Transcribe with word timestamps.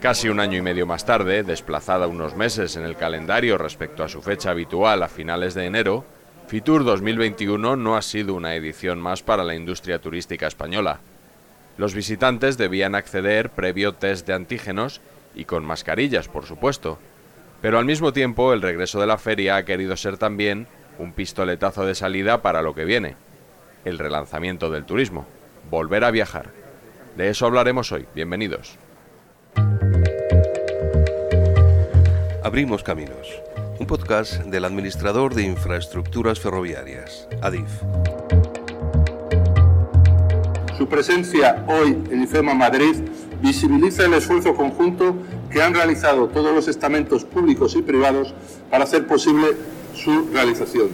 Casi 0.00 0.28
un 0.28 0.40
año 0.40 0.58
y 0.58 0.62
medio 0.62 0.86
más 0.86 1.06
tarde, 1.06 1.42
desplazada 1.42 2.06
unos 2.06 2.36
meses 2.36 2.76
en 2.76 2.84
el 2.84 2.96
calendario 2.96 3.56
respecto 3.56 4.04
a 4.04 4.08
su 4.08 4.20
fecha 4.20 4.50
habitual 4.50 5.02
a 5.02 5.08
finales 5.08 5.54
de 5.54 5.66
enero, 5.66 6.04
Fitur 6.46 6.84
2021 6.84 7.76
no 7.76 7.96
ha 7.96 8.02
sido 8.02 8.34
una 8.34 8.54
edición 8.54 9.00
más 9.00 9.22
para 9.22 9.44
la 9.44 9.54
industria 9.54 9.98
turística 9.98 10.46
española. 10.46 11.00
Los 11.78 11.94
visitantes 11.94 12.58
debían 12.58 12.94
acceder 12.94 13.50
previo 13.50 13.94
test 13.94 14.26
de 14.26 14.34
antígenos 14.34 15.00
y 15.34 15.46
con 15.46 15.64
mascarillas, 15.64 16.28
por 16.28 16.44
supuesto. 16.44 16.98
Pero 17.62 17.78
al 17.78 17.86
mismo 17.86 18.12
tiempo, 18.12 18.52
el 18.52 18.60
regreso 18.60 19.00
de 19.00 19.06
la 19.06 19.16
feria 19.16 19.56
ha 19.56 19.64
querido 19.64 19.96
ser 19.96 20.18
también 20.18 20.66
un 20.98 21.12
pistoletazo 21.12 21.86
de 21.86 21.94
salida 21.94 22.42
para 22.42 22.60
lo 22.60 22.74
que 22.74 22.84
viene, 22.84 23.16
el 23.86 23.98
relanzamiento 23.98 24.70
del 24.70 24.84
turismo, 24.84 25.26
volver 25.70 26.04
a 26.04 26.10
viajar. 26.10 26.63
De 27.16 27.30
eso 27.30 27.46
hablaremos 27.46 27.92
hoy. 27.92 28.06
Bienvenidos. 28.12 28.76
Abrimos 32.42 32.82
Caminos, 32.82 33.40
un 33.78 33.86
podcast 33.86 34.40
del 34.42 34.64
administrador 34.64 35.32
de 35.32 35.44
infraestructuras 35.44 36.40
ferroviarias, 36.40 37.28
ADIF. 37.40 37.70
Su 40.76 40.88
presencia 40.88 41.64
hoy 41.68 41.96
en 42.10 42.24
IFEMA 42.24 42.54
Madrid 42.54 42.96
visibiliza 43.40 44.06
el 44.06 44.14
esfuerzo 44.14 44.56
conjunto 44.56 45.14
que 45.52 45.62
han 45.62 45.72
realizado 45.72 46.26
todos 46.28 46.52
los 46.52 46.66
estamentos 46.66 47.24
públicos 47.24 47.76
y 47.76 47.82
privados 47.82 48.34
para 48.70 48.84
hacer 48.84 49.06
posible 49.06 49.56
su 49.94 50.30
realización. 50.32 50.88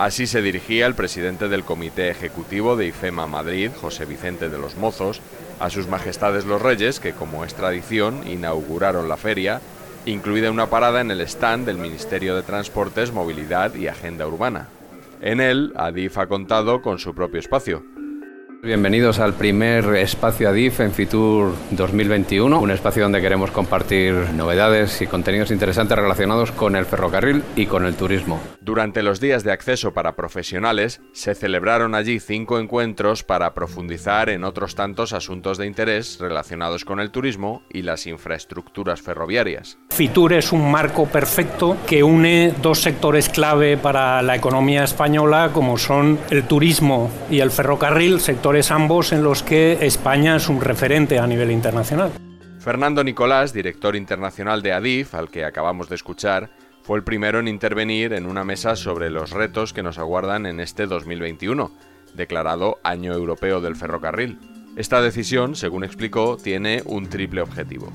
Así 0.00 0.26
se 0.26 0.40
dirigía 0.40 0.86
el 0.86 0.94
presidente 0.94 1.50
del 1.50 1.62
Comité 1.62 2.08
Ejecutivo 2.08 2.74
de 2.74 2.86
IFEMA 2.86 3.26
Madrid, 3.26 3.70
José 3.78 4.06
Vicente 4.06 4.48
de 4.48 4.56
los 4.56 4.78
Mozos, 4.78 5.20
a 5.58 5.68
sus 5.68 5.88
majestades 5.88 6.46
los 6.46 6.62
reyes 6.62 7.00
que, 7.00 7.12
como 7.12 7.44
es 7.44 7.52
tradición, 7.52 8.26
inauguraron 8.26 9.10
la 9.10 9.18
feria, 9.18 9.60
incluida 10.06 10.50
una 10.50 10.70
parada 10.70 11.02
en 11.02 11.10
el 11.10 11.20
stand 11.20 11.66
del 11.66 11.76
Ministerio 11.76 12.34
de 12.34 12.40
Transportes, 12.40 13.12
Movilidad 13.12 13.74
y 13.74 13.88
Agenda 13.88 14.26
Urbana. 14.26 14.68
En 15.20 15.38
él, 15.38 15.74
Adif 15.76 16.16
ha 16.16 16.28
contado 16.28 16.80
con 16.80 16.98
su 16.98 17.14
propio 17.14 17.38
espacio, 17.38 17.82
Bienvenidos 18.62 19.20
al 19.20 19.32
primer 19.32 19.86
espacio 19.96 20.50
ADIF 20.50 20.80
en 20.80 20.92
Fitur 20.92 21.54
2021, 21.70 22.60
un 22.60 22.70
espacio 22.70 23.04
donde 23.04 23.22
queremos 23.22 23.50
compartir 23.50 24.12
novedades 24.34 25.00
y 25.00 25.06
contenidos 25.06 25.50
interesantes 25.50 25.98
relacionados 25.98 26.52
con 26.52 26.76
el 26.76 26.84
ferrocarril 26.84 27.42
y 27.56 27.64
con 27.64 27.86
el 27.86 27.94
turismo. 27.94 28.38
Durante 28.60 29.02
los 29.02 29.18
días 29.18 29.44
de 29.44 29.52
acceso 29.52 29.94
para 29.94 30.14
profesionales, 30.14 31.00
se 31.12 31.34
celebraron 31.34 31.94
allí 31.94 32.20
cinco 32.20 32.58
encuentros 32.58 33.22
para 33.22 33.54
profundizar 33.54 34.28
en 34.28 34.44
otros 34.44 34.74
tantos 34.74 35.14
asuntos 35.14 35.56
de 35.56 35.66
interés 35.66 36.18
relacionados 36.20 36.84
con 36.84 37.00
el 37.00 37.10
turismo 37.10 37.62
y 37.70 37.80
las 37.80 38.06
infraestructuras 38.06 39.00
ferroviarias. 39.00 39.78
Fitur 39.88 40.34
es 40.34 40.52
un 40.52 40.70
marco 40.70 41.06
perfecto 41.06 41.78
que 41.86 42.02
une 42.02 42.52
dos 42.60 42.82
sectores 42.82 43.30
clave 43.30 43.78
para 43.78 44.20
la 44.20 44.36
economía 44.36 44.84
española 44.84 45.48
como 45.54 45.78
son 45.78 46.18
el 46.28 46.42
turismo 46.42 47.10
y 47.30 47.40
el 47.40 47.50
ferrocarril, 47.50 48.20
sector 48.20 48.49
ambos 48.70 49.12
en 49.12 49.22
los 49.22 49.44
que 49.44 49.78
España 49.86 50.36
es 50.36 50.48
un 50.48 50.60
referente 50.60 51.20
a 51.20 51.26
nivel 51.26 51.52
internacional. 51.52 52.10
Fernando 52.58 53.04
Nicolás, 53.04 53.52
director 53.52 53.94
internacional 53.94 54.60
de 54.60 54.72
ADIF, 54.72 55.14
al 55.14 55.30
que 55.30 55.44
acabamos 55.44 55.88
de 55.88 55.94
escuchar, 55.94 56.50
fue 56.82 56.98
el 56.98 57.04
primero 57.04 57.38
en 57.38 57.46
intervenir 57.46 58.12
en 58.12 58.26
una 58.26 58.42
mesa 58.42 58.74
sobre 58.74 59.08
los 59.08 59.30
retos 59.30 59.72
que 59.72 59.84
nos 59.84 59.98
aguardan 59.98 60.46
en 60.46 60.58
este 60.58 60.86
2021, 60.86 61.70
declarado 62.14 62.78
Año 62.82 63.12
Europeo 63.12 63.60
del 63.60 63.76
Ferrocarril. 63.76 64.38
Esta 64.76 65.00
decisión, 65.00 65.54
según 65.54 65.84
explicó, 65.84 66.36
tiene 66.36 66.82
un 66.86 67.08
triple 67.08 67.42
objetivo. 67.42 67.92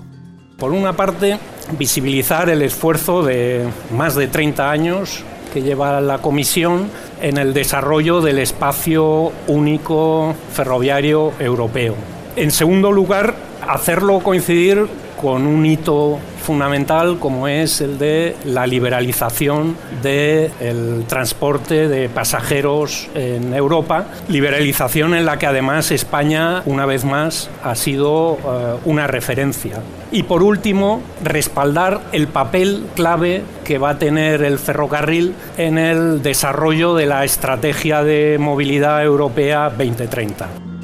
Por 0.58 0.72
una 0.72 0.94
parte, 0.94 1.38
visibilizar 1.78 2.50
el 2.50 2.62
esfuerzo 2.62 3.24
de 3.24 3.68
más 3.92 4.16
de 4.16 4.28
30 4.28 4.72
años 4.72 5.24
que 5.56 5.62
lleva 5.62 6.02
la 6.02 6.18
Comisión 6.18 6.90
en 7.22 7.38
el 7.38 7.54
desarrollo 7.54 8.20
del 8.20 8.40
espacio 8.40 9.32
único 9.48 10.36
ferroviario 10.52 11.32
europeo. 11.40 11.96
En 12.36 12.52
segundo 12.52 12.92
lugar, 12.92 13.34
hacerlo 13.66 14.20
coincidir 14.20 14.86
con 15.16 15.48
un 15.48 15.66
hito 15.66 16.20
fundamental 16.46 17.18
como 17.20 17.48
es 17.48 17.80
el 17.80 17.98
de 17.98 18.36
la 18.44 18.68
liberalización 18.68 19.78
del 20.04 21.06
transporte 21.08 21.88
de 21.88 22.10
pasajeros 22.10 23.08
en 23.16 23.54
Europa, 23.54 24.08
liberalización 24.28 25.16
en 25.16 25.26
la 25.26 25.40
que 25.40 25.48
además 25.48 25.92
España 25.92 26.62
una 26.66 26.86
vez 26.86 27.06
más 27.06 27.50
ha 27.64 27.76
sido 27.76 28.38
eh, 28.38 28.76
una 28.84 29.08
referencia. 29.08 29.82
Y 30.12 30.24
por 30.24 30.44
último, 30.44 31.02
respaldar 31.24 32.02
el 32.16 32.28
papel 32.28 32.86
clave 32.96 33.44
que 33.66 33.78
va 33.78 33.90
a 33.90 34.00
tener 34.00 34.42
el 34.42 34.58
ferrocarril 34.58 35.36
en 35.58 35.78
el 35.78 36.24
desarrollo 36.24 36.96
de 36.96 37.08
la 37.08 37.26
estrategia 37.26 38.04
de 38.04 38.38
movilidad 38.40 39.04
europea 39.04 39.70
2030. 39.70 40.75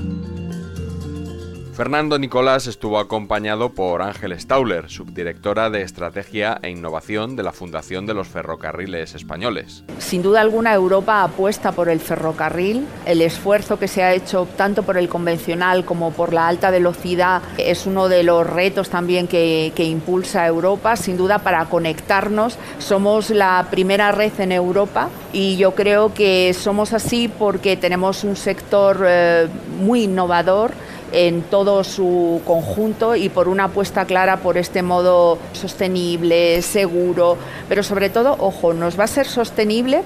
Fernando 1.82 2.20
Nicolás 2.20 2.68
estuvo 2.68 3.00
acompañado 3.00 3.70
por 3.70 4.04
Ángel 4.04 4.40
Stauler, 4.40 4.88
subdirectora 4.88 5.72
de 5.72 5.82
Estrategia 5.82 6.60
e 6.62 6.70
Innovación 6.70 7.36
de 7.36 7.42
la 7.42 7.54
Fundación 7.54 8.06
de 8.06 8.14
los 8.14 8.28
Ferrocarriles 8.28 9.16
Españoles. 9.16 9.84
Sin 9.98 10.22
duda 10.22 10.42
alguna 10.42 10.76
Europa 10.76 11.24
apuesta 11.24 11.72
por 11.72 11.90
el 11.90 12.00
ferrocarril. 12.00 12.86
El 13.08 13.24
esfuerzo 13.24 13.80
que 13.80 13.88
se 13.88 14.04
ha 14.04 14.14
hecho 14.14 14.48
tanto 14.56 14.84
por 14.84 14.96
el 14.96 15.10
convencional 15.10 15.84
como 15.84 16.12
por 16.12 16.34
la 16.34 16.48
alta 16.48 16.70
velocidad 16.70 17.42
es 17.58 17.88
uno 17.88 18.10
de 18.10 18.22
los 18.22 18.46
retos 18.46 18.90
también 18.90 19.28
que, 19.28 19.74
impulsa 19.76 20.46
Europa. 20.46 20.96
Sin 20.96 21.18
duda 21.18 21.40
para 21.40 21.66
conectarnos 21.66 22.60
somos 22.78 23.32
la 23.32 23.66
primera 23.72 24.12
red 24.12 24.40
en 24.40 24.52
Europa 24.52 25.10
y 25.34 25.58
yo 25.58 25.74
creo 25.74 26.14
que 26.14 26.54
somos 26.54 26.94
así 26.94 27.28
porque 27.28 27.76
tenemos 27.76 28.24
un 28.24 28.36
sector 28.36 29.04
eh, 29.04 29.48
muy 29.80 30.04
innovador 30.04 30.74
en 31.12 31.42
todo 31.44 31.84
su 31.84 32.42
conjunto 32.46 33.16
y 33.16 33.30
por 33.30 33.48
una 33.48 33.66
apuesta 33.66 34.06
clara 34.06 34.38
por 34.38 34.58
este 34.58 34.82
modo 34.82 35.38
sostenible, 35.54 36.62
seguro, 36.62 37.38
pero 37.68 37.84
sobre 37.84 38.10
todo, 38.10 38.36
ojo, 38.40 38.74
nos 38.74 39.00
va 39.00 39.06
a 39.06 39.08
ser 39.08 39.28
sostenible 39.28 40.04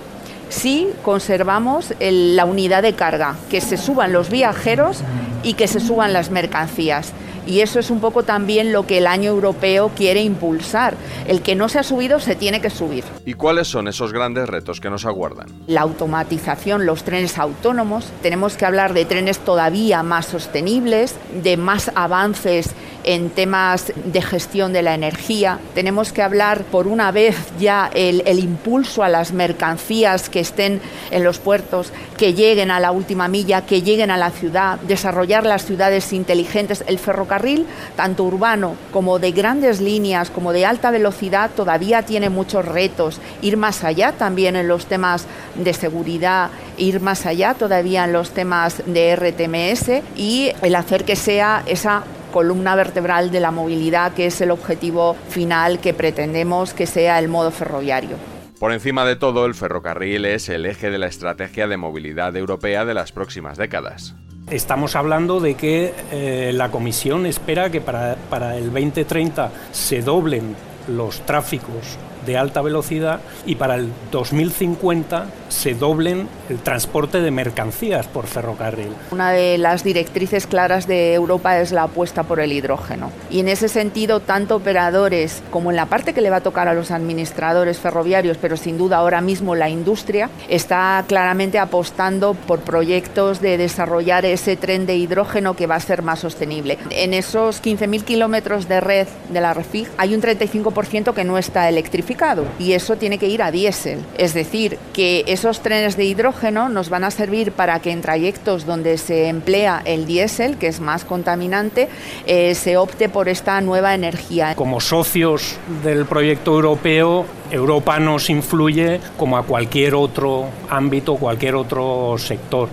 si 0.50 0.90
conservamos 1.04 1.94
la 2.00 2.46
unidad 2.46 2.84
de 2.84 2.94
carga, 2.94 3.36
que 3.50 3.62
se 3.62 3.78
suban 3.78 4.14
los 4.14 4.30
viajeros 4.30 5.02
y 5.44 5.54
que 5.54 5.68
se 5.68 5.80
suban 5.80 6.14
las 6.14 6.32
mercancías. 6.32 7.14
Y 7.48 7.60
eso 7.60 7.80
es 7.80 7.92
un 7.92 8.00
poco 8.00 8.24
también 8.24 8.72
lo 8.72 8.88
que 8.88 8.98
el 8.98 9.06
año 9.06 9.30
europeo 9.30 9.92
quiere 9.96 10.24
impulsar. 10.24 10.96
El 11.28 11.42
que 11.42 11.56
no 11.56 11.70
se 11.70 11.78
ha 11.78 11.84
subido 11.84 12.20
se 12.20 12.36
tiene 12.36 12.60
que 12.60 12.72
subir. 12.72 13.04
¿Y 13.26 13.34
cuáles 13.34 13.68
son 13.68 13.88
esos 13.88 14.12
grandes 14.12 14.50
retos 14.50 14.80
que 14.80 14.90
nos 14.90 15.06
aguardan? 15.06 15.48
La 15.68 15.82
automatización, 15.82 16.88
los 16.88 17.04
trenes 17.04 17.38
autónomos. 17.38 18.12
Tenemos 18.24 18.58
que 18.58 18.66
hablar 18.66 18.94
de 18.94 19.06
trenes 19.06 19.40
todavía 19.40 20.02
más 20.02 20.26
sostenibles, 20.26 21.16
de 21.44 21.56
más 21.58 21.92
avances 21.94 22.74
en 23.06 23.30
temas 23.30 23.94
de 24.04 24.22
gestión 24.22 24.74
de 24.74 24.82
la 24.82 24.96
energía. 24.96 25.60
Tenemos 25.74 26.12
que 26.12 26.24
hablar 26.24 26.64
por 26.64 26.88
una 26.88 27.12
vez 27.12 27.38
ya 27.60 27.90
el, 27.94 28.24
impulso 28.40 29.04
a 29.04 29.10
las 29.10 29.32
mercancías 29.32 30.28
que 30.30 30.40
estén 30.40 30.82
en 31.12 31.24
los 31.24 31.38
puertos, 31.38 31.94
que 32.18 32.34
lleguen 32.34 32.72
a 32.72 32.80
la 32.80 32.92
última 32.92 33.28
milla, 33.28 33.66
que 33.66 33.84
lleguen 33.84 34.10
a 34.10 34.18
la 34.18 34.32
ciudad, 34.32 34.80
desarrollar 34.80 35.46
las 35.46 35.66
ciudades 35.66 36.12
inteligentes. 36.14 36.84
El 36.88 36.98
ferrocarril, 36.98 37.68
tanto 37.96 38.24
urbano 38.24 38.76
como 38.92 39.20
de 39.20 39.32
grandes 39.32 39.82
líneas, 39.82 40.32
como 40.32 40.52
de 40.52 40.66
alta 40.66 40.90
velocidad, 40.90 41.52
todavía 41.56 42.02
tiene 42.02 42.30
muchos 42.30 42.66
retos. 42.66 43.20
Ir 43.42 43.56
más 43.56 43.84
allá 43.84 44.14
también 44.14 44.56
en 44.56 44.68
los 44.68 44.88
temas 44.88 45.28
de 45.54 45.74
seguridad, 45.74 46.50
ir 46.78 47.00
más 47.02 47.28
allá 47.28 47.54
todavía 47.54 48.06
en 48.06 48.14
los 48.14 48.32
temas 48.32 48.82
de 48.88 49.16
RTMS 49.16 50.02
y 50.16 50.52
el 50.64 50.76
hacer 50.76 51.06
que 51.06 51.16
sea 51.16 51.64
esa 51.68 52.04
columna 52.36 52.76
vertebral 52.76 53.32
de 53.32 53.40
la 53.40 53.50
movilidad, 53.50 54.12
que 54.12 54.26
es 54.26 54.42
el 54.42 54.52
objetivo 54.52 55.16
final 55.30 55.80
que 55.80 55.94
pretendemos 55.94 56.74
que 56.74 56.86
sea 56.86 57.18
el 57.18 57.30
modo 57.30 57.50
ferroviario. 57.50 58.18
Por 58.60 58.74
encima 58.74 59.06
de 59.06 59.16
todo, 59.16 59.46
el 59.46 59.56
ferrocarril 59.56 60.26
es 60.26 60.50
el 60.50 60.66
eje 60.66 60.90
de 60.90 60.98
la 60.98 61.08
estrategia 61.08 61.70
de 61.70 61.78
movilidad 61.78 62.36
europea 62.36 62.84
de 62.84 62.94
las 62.94 63.14
próximas 63.14 63.58
décadas. 63.58 64.16
Estamos 64.52 64.98
hablando 64.98 65.40
de 65.40 65.54
que 65.54 65.94
eh, 66.12 66.52
la 66.54 66.72
Comisión 66.72 67.26
espera 67.26 67.70
que 67.70 67.80
para, 67.80 68.18
para 68.30 68.58
el 68.58 68.66
2030 68.66 69.52
se 69.72 70.02
doblen 70.02 70.58
los 70.90 71.22
tráficos 71.22 71.98
de 72.26 72.38
alta 72.38 72.62
velocidad 72.62 73.22
y 73.46 73.56
para 73.56 73.76
el 73.76 73.90
2050 74.12 75.26
se 75.50 75.74
doblen 75.74 76.28
el 76.50 76.60
transporte 76.60 77.22
de 77.22 77.32
mercancías 77.32 78.08
por 78.08 78.28
ferrocarril. 78.28 78.90
Una 79.12 79.32
de 79.32 79.58
las 79.58 79.84
directrices 79.84 80.48
claras 80.48 80.88
de 80.88 81.14
Europa 81.14 81.60
es 81.60 81.72
la 81.72 81.84
apuesta 81.84 82.24
por 82.24 82.40
el 82.40 82.52
hidrógeno. 82.52 83.12
Y 83.30 83.40
en 83.40 83.48
ese 83.48 83.70
sentido, 83.70 84.20
tanto 84.20 84.56
operadores 84.56 85.44
como 85.52 85.70
en 85.70 85.76
la 85.76 85.88
parte 85.88 86.14
que 86.14 86.22
le 86.22 86.30
va 86.30 86.38
a 86.38 86.42
tocar 86.42 86.68
a 86.68 86.74
los 86.74 86.92
administradores 86.92 87.80
ferroviarios, 87.80 88.38
pero 88.38 88.58
sin 88.58 88.78
duda 88.78 88.98
ahora 88.98 89.22
mismo 89.22 89.56
la 89.56 89.70
industria, 89.70 90.30
está 90.50 91.04
claramente 91.08 91.60
apostando 91.60 92.34
por 92.34 92.60
proyectos 92.60 93.42
de 93.42 93.58
desarrollar 93.58 94.26
ese 94.26 94.56
tren 94.56 94.86
de 94.86 94.96
hidrógeno 94.96 95.56
que 95.56 95.68
va 95.68 95.76
a 95.76 95.80
ser 95.80 96.02
más 96.02 96.20
sostenible. 96.20 96.78
En 96.90 97.14
esos 97.14 97.62
15.000 97.64 98.04
kilómetros 98.04 98.68
de 98.68 98.82
red 98.82 99.08
de 99.30 99.42
la 99.42 99.54
REFIG 99.54 99.88
hay 99.98 100.16
un 100.16 100.22
35% 100.22 101.14
que 101.14 101.24
no 101.24 101.38
está 101.38 101.70
electrificado 101.70 102.46
y 102.60 102.74
eso 102.74 102.96
tiene 102.96 103.18
que 103.18 103.28
ir 103.28 103.42
a 103.42 103.52
diésel. 103.52 104.00
Es 104.18 104.34
decir, 104.34 104.78
que 104.94 105.24
esos 105.46 105.60
trenes 105.62 105.96
de 105.96 106.06
hidrógeno 106.06 106.70
nos 106.70 106.90
van 106.90 107.04
a 107.04 107.12
servir 107.12 107.52
para 107.52 107.80
que 107.80 107.92
en 107.92 108.02
trayectos 108.02 108.66
donde 108.66 108.98
se 108.98 109.28
emplea 109.28 109.80
el 109.86 110.08
diésel, 110.08 110.58
que 110.58 110.66
es 110.66 110.80
más 110.80 111.06
contaminante, 111.06 111.88
eh, 112.26 112.56
se 112.56 112.78
opte 112.78 113.10
por 113.10 113.30
esta 113.30 113.62
nueva 113.62 113.94
energía. 113.94 114.56
Como 114.56 114.82
socios 114.82 115.58
del 115.84 116.08
proyecto 116.08 116.56
europeo, 116.56 117.28
Europa 117.52 118.00
nos 118.00 118.32
influye 118.32 119.00
como 119.18 119.38
a 119.38 119.44
cualquier 119.44 119.94
otro 119.94 120.48
ámbito, 120.68 121.16
cualquier 121.16 121.54
otro 121.54 122.16
sector. 122.18 122.70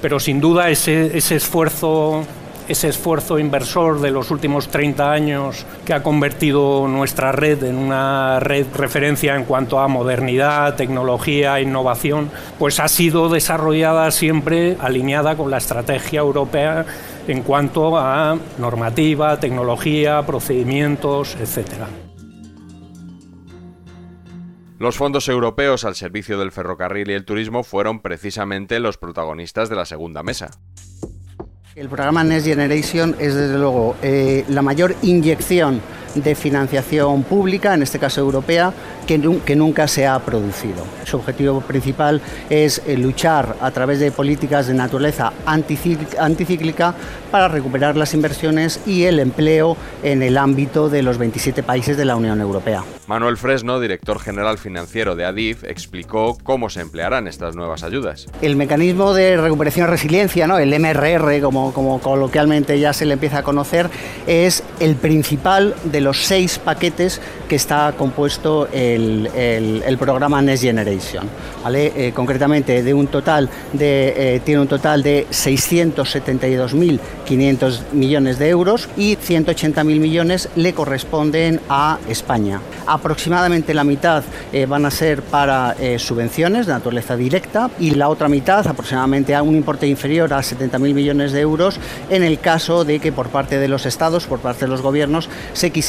Pero 0.00 0.18
sin 0.18 0.40
duda 0.40 0.70
ese, 0.70 1.18
ese 1.18 1.36
esfuerzo 1.36 2.24
ese 2.68 2.88
esfuerzo 2.88 3.38
inversor 3.38 4.00
de 4.00 4.10
los 4.10 4.30
últimos 4.30 4.68
30 4.68 5.10
años 5.10 5.66
que 5.84 5.94
ha 5.94 6.02
convertido 6.02 6.88
nuestra 6.88 7.32
red 7.32 7.62
en 7.64 7.76
una 7.76 8.40
red 8.40 8.66
referencia 8.74 9.36
en 9.36 9.44
cuanto 9.44 9.78
a 9.78 9.88
modernidad, 9.88 10.76
tecnología, 10.76 11.60
innovación, 11.60 12.30
pues 12.58 12.80
ha 12.80 12.88
sido 12.88 13.28
desarrollada 13.28 14.10
siempre 14.10 14.76
alineada 14.80 15.36
con 15.36 15.50
la 15.50 15.58
estrategia 15.58 16.20
europea 16.20 16.84
en 17.28 17.42
cuanto 17.42 17.98
a 17.98 18.38
normativa, 18.58 19.38
tecnología, 19.38 20.24
procedimientos, 20.24 21.36
etcétera. 21.40 21.86
Los 24.78 24.96
fondos 24.96 25.26
europeos 25.28 25.84
al 25.84 25.94
servicio 25.94 26.38
del 26.38 26.52
ferrocarril 26.52 27.10
y 27.10 27.14
el 27.14 27.24
turismo 27.24 27.62
fueron 27.62 28.00
precisamente 28.00 28.78
los 28.78 28.98
protagonistas 28.98 29.70
de 29.70 29.76
la 29.76 29.86
segunda 29.86 30.22
mesa. 30.22 30.50
El 31.76 31.90
programa 31.90 32.24
Next 32.24 32.46
Generation 32.46 33.14
es 33.18 33.34
desde 33.34 33.58
luego 33.58 33.96
eh, 34.00 34.46
la 34.48 34.62
mayor 34.62 34.96
inyección 35.02 35.82
de 36.22 36.34
financiación 36.34 37.22
pública, 37.22 37.74
en 37.74 37.82
este 37.82 37.98
caso 37.98 38.20
europea, 38.20 38.72
que, 39.06 39.18
nunca 39.56 39.88
se 39.88 40.06
ha 40.06 40.18
producido. 40.18 40.84
Su 41.04 41.16
objetivo 41.16 41.60
principal 41.60 42.20
es 42.50 42.82
eh, 42.86 42.96
luchar 42.96 43.56
a 43.60 43.70
través 43.70 44.00
de 44.00 44.10
políticas 44.10 44.66
de 44.66 44.74
naturaleza 44.74 45.32
anticíclica 45.46 46.94
para 47.30 47.48
recuperar 47.48 47.96
las 47.96 48.14
inversiones 48.14 48.80
y 48.86 49.04
el 49.04 49.20
empleo 49.20 49.76
en 50.02 50.22
el 50.22 50.36
ámbito 50.36 50.88
de 50.88 51.02
los 51.02 51.18
27 51.18 51.62
países 51.62 51.96
de 51.96 52.04
la 52.04 52.16
Unión 52.16 52.40
Europea. 52.40 52.82
Manuel 53.06 53.36
Fresno, 53.36 53.78
director 53.78 54.18
general 54.18 54.58
financiero 54.58 55.14
de 55.14 55.24
ADIF, 55.24 55.62
explicó 55.64 56.36
cómo 56.42 56.68
se 56.70 56.80
emplearán 56.80 57.28
estas 57.28 57.54
nuevas 57.54 57.84
ayudas. 57.84 58.26
El 58.42 58.56
mecanismo 58.56 59.14
de 59.14 59.36
recuperación 59.36 59.86
y 59.86 59.90
resiliencia, 59.90 60.48
¿no? 60.48 60.58
el 60.58 60.76
MRR, 60.78 61.40
como, 61.40 61.72
como 61.72 62.00
coloquialmente 62.00 62.80
ya 62.80 62.92
se 62.92 63.06
le 63.06 63.12
empieza 63.14 63.38
a 63.38 63.42
conocer, 63.42 63.88
es 64.26 64.64
el 64.80 64.96
principal 64.96 65.74
de 65.84 66.00
los 66.06 66.24
seis 66.24 66.58
paquetes 66.60 67.20
que 67.48 67.56
está 67.56 67.92
compuesto 67.98 68.68
el, 68.72 69.28
el, 69.34 69.98
programa 69.98 70.40
Next 70.40 70.62
Generation. 70.62 71.28
¿vale? 71.64 71.92
Eh, 71.96 72.12
concretamente, 72.14 72.84
de 72.84 72.94
un 72.94 73.08
total 73.08 73.50
de, 73.72 74.36
eh, 74.36 74.40
tiene 74.44 74.60
un 74.60 74.68
total 74.68 75.02
de 75.02 75.26
672.500 75.30 77.80
millones 77.92 78.38
de 78.38 78.50
euros 78.50 78.88
y 78.96 79.16
180.000 79.16 79.84
millones 79.84 80.48
le 80.54 80.74
corresponden 80.74 81.60
a 81.68 81.98
España 82.08 82.60
aproximadamente 82.88 83.74
la 83.74 83.82
mitad 83.82 84.22
eh, 84.52 84.64
van 84.64 84.86
a 84.86 84.92
ser 84.92 85.22
para 85.22 85.74
subvenciones 85.98 86.66
de 86.66 86.72
naturaleza 86.72 87.16
directa 87.16 87.68
y 87.80 87.90
la 87.90 88.08
otra 88.08 88.28
mitad, 88.28 88.64
aproximadamente 88.68 89.34
a 89.34 89.42
un 89.42 89.56
importe 89.56 89.88
inferior 89.88 90.32
a 90.32 90.38
70.000 90.38 90.94
millones 90.94 91.32
de 91.32 91.40
euros, 91.40 91.80
en 92.10 92.22
el 92.22 92.38
caso 92.38 92.84
de 92.84 93.00
que 93.00 93.10
por 93.10 93.30
parte 93.30 93.58
de 93.58 93.66
los 93.66 93.86
estados, 93.86 94.26
por 94.26 94.38
parte 94.38 94.66
de 94.66 94.68
los 94.68 94.82
gobiernos, 94.82 95.16
se 95.52 95.70
quisiera 95.70 95.85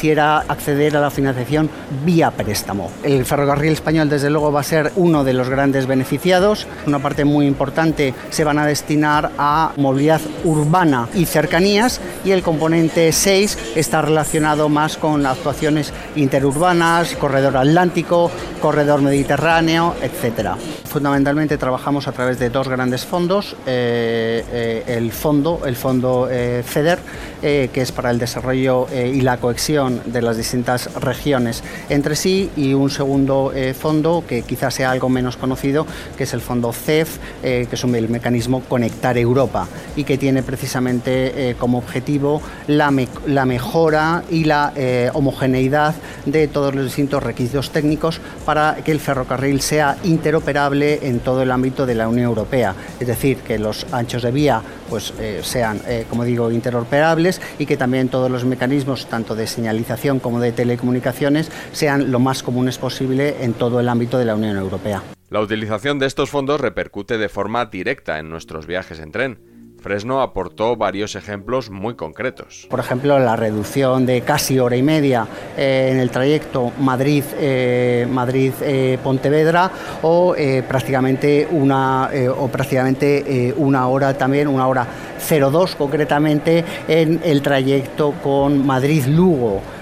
acceder 0.47 0.95
a 0.95 1.01
la 1.01 1.09
financiación 1.09 1.69
vía 2.05 2.31
préstamo. 2.31 2.91
El 3.03 3.25
ferrocarril 3.25 3.73
español, 3.73 4.09
desde 4.09 4.29
luego, 4.29 4.51
va 4.51 4.61
a 4.61 4.63
ser 4.63 4.91
uno 4.95 5.23
de 5.23 5.33
los 5.33 5.49
grandes 5.49 5.87
beneficiados. 5.87 6.67
Una 6.85 6.99
parte 6.99 7.25
muy 7.25 7.47
importante 7.47 8.13
se 8.29 8.43
van 8.43 8.59
a 8.59 8.65
destinar 8.65 9.31
a 9.37 9.71
movilidad 9.77 10.21
urbana 10.43 11.09
y 11.13 11.25
cercanías 11.25 11.99
y 12.23 12.31
el 12.31 12.43
componente 12.43 13.11
6 13.11 13.73
está 13.75 14.01
relacionado 14.01 14.69
más 14.69 14.97
con 14.97 15.25
actuaciones 15.25 15.91
interurbanas 16.15 17.15
corredor 17.15 17.57
atlántico, 17.57 18.31
corredor 18.61 19.01
mediterráneo, 19.01 19.95
etcétera. 20.01 20.57
Fundamentalmente 20.85 21.57
trabajamos 21.57 22.07
a 22.07 22.11
través 22.11 22.39
de 22.39 22.49
dos 22.49 22.67
grandes 22.67 23.05
fondos, 23.05 23.55
eh, 23.65 24.43
eh, 24.51 24.83
el 24.87 25.11
fondo, 25.11 25.61
el 25.65 25.75
fondo 25.75 26.27
eh, 26.29 26.63
FEDER, 26.65 26.99
que 27.41 27.69
es 27.81 27.91
para 27.91 28.09
el 28.09 28.17
desarrollo 28.17 28.87
y 28.91 29.21
la 29.21 29.37
cohesión 29.37 29.86
de 29.89 30.21
las 30.21 30.37
distintas 30.37 30.93
regiones 30.95 31.63
entre 31.89 32.15
sí, 32.15 32.49
y 32.55 32.73
un 32.73 32.89
segundo 32.89 33.51
fondo 33.79 34.23
que 34.27 34.41
quizás 34.41 34.73
sea 34.73 34.91
algo 34.91 35.09
menos 35.09 35.37
conocido, 35.37 35.85
que 36.17 36.23
es 36.23 36.33
el 36.33 36.41
fondo 36.41 36.71
CEF, 36.73 37.17
que 37.41 37.67
es 37.71 37.83
un, 37.83 37.95
el 37.95 38.09
mecanismo 38.09 38.61
Conectar 38.61 39.17
Europa 39.17 39.67
y 39.95 40.03
que 40.03 40.17
tiene 40.17 40.43
precisamente 40.43 41.55
como 41.59 41.77
objetivo 41.77 42.41
la 42.67 42.91
mejora 42.91 44.23
y 44.29 44.43
la 44.43 44.73
homogeneidad 45.13 45.95
de 46.25 46.47
todos 46.47 46.75
los 46.75 46.85
distintos 46.85 47.23
requisitos 47.23 47.71
técnicos 47.71 48.19
para 48.45 48.75
que 48.83 48.91
el 48.91 48.99
ferrocarril 48.99 49.61
sea 49.61 49.97
interoperable 50.03 50.99
en 51.07 51.19
todo 51.19 51.41
el 51.41 51.51
ámbito 51.51 51.85
de 51.85 51.95
la 51.95 52.07
Unión 52.07 52.25
Europea. 52.27 52.75
Es 52.99 53.07
decir, 53.07 53.37
que 53.37 53.57
los 53.57 53.85
anchos 53.91 54.23
de 54.23 54.31
vía 54.31 54.61
pues, 54.89 55.13
eh, 55.19 55.41
sean, 55.43 55.81
eh, 55.87 56.05
como 56.09 56.23
digo, 56.23 56.51
interoperables 56.51 57.41
y 57.59 57.65
que 57.65 57.77
también 57.77 58.09
todos 58.09 58.29
los 58.29 58.45
mecanismos, 58.45 59.07
tanto 59.07 59.35
de 59.35 59.47
señalización 59.47 60.19
como 60.19 60.39
de 60.39 60.51
telecomunicaciones, 60.51 61.51
sean 61.71 62.11
lo 62.11 62.19
más 62.19 62.43
comunes 62.43 62.77
posible 62.77 63.43
en 63.43 63.53
todo 63.53 63.79
el 63.79 63.89
ámbito 63.89 64.17
de 64.17 64.25
la 64.25 64.35
Unión 64.35 64.57
Europea. 64.57 65.03
La 65.29 65.41
utilización 65.41 65.99
de 65.99 66.05
estos 66.05 66.29
fondos 66.29 66.61
repercute 66.61 67.17
de 67.17 67.29
forma 67.29 67.65
directa 67.65 68.19
en 68.19 68.29
nuestros 68.29 68.65
viajes 68.65 68.99
en 68.99 69.11
tren. 69.11 69.56
Fresno 69.87 70.21
aportó 70.21 70.75
varios 70.75 71.15
ejemplos 71.15 71.69
muy 71.69 71.95
concretos. 71.95 72.67
Por 72.69 72.81
ejemplo, 72.81 73.17
la 73.19 73.37
reducción 73.37 74.05
de 74.05 74.19
casi 74.19 74.59
hora 74.59 74.75
y 74.75 74.83
media 74.83 75.25
eh, 75.55 75.91
en 75.93 75.99
el 75.99 76.09
trayecto 76.09 76.73
Madrid-Pontevedra 76.77 79.65
eh, 79.65 79.69
o 80.01 80.35
eh, 80.35 80.61
prácticamente 80.67 81.47
una 81.49 82.09
o 82.37 82.49
prácticamente 82.49 83.53
una 83.55 83.87
hora 83.87 84.17
también, 84.17 84.49
una 84.49 84.67
hora 84.67 84.85
02 85.17 85.77
concretamente 85.77 86.65
en 86.89 87.21
el 87.23 87.41
trayecto 87.41 88.11
con 88.21 88.67
Madrid-Lugo. 88.67 89.76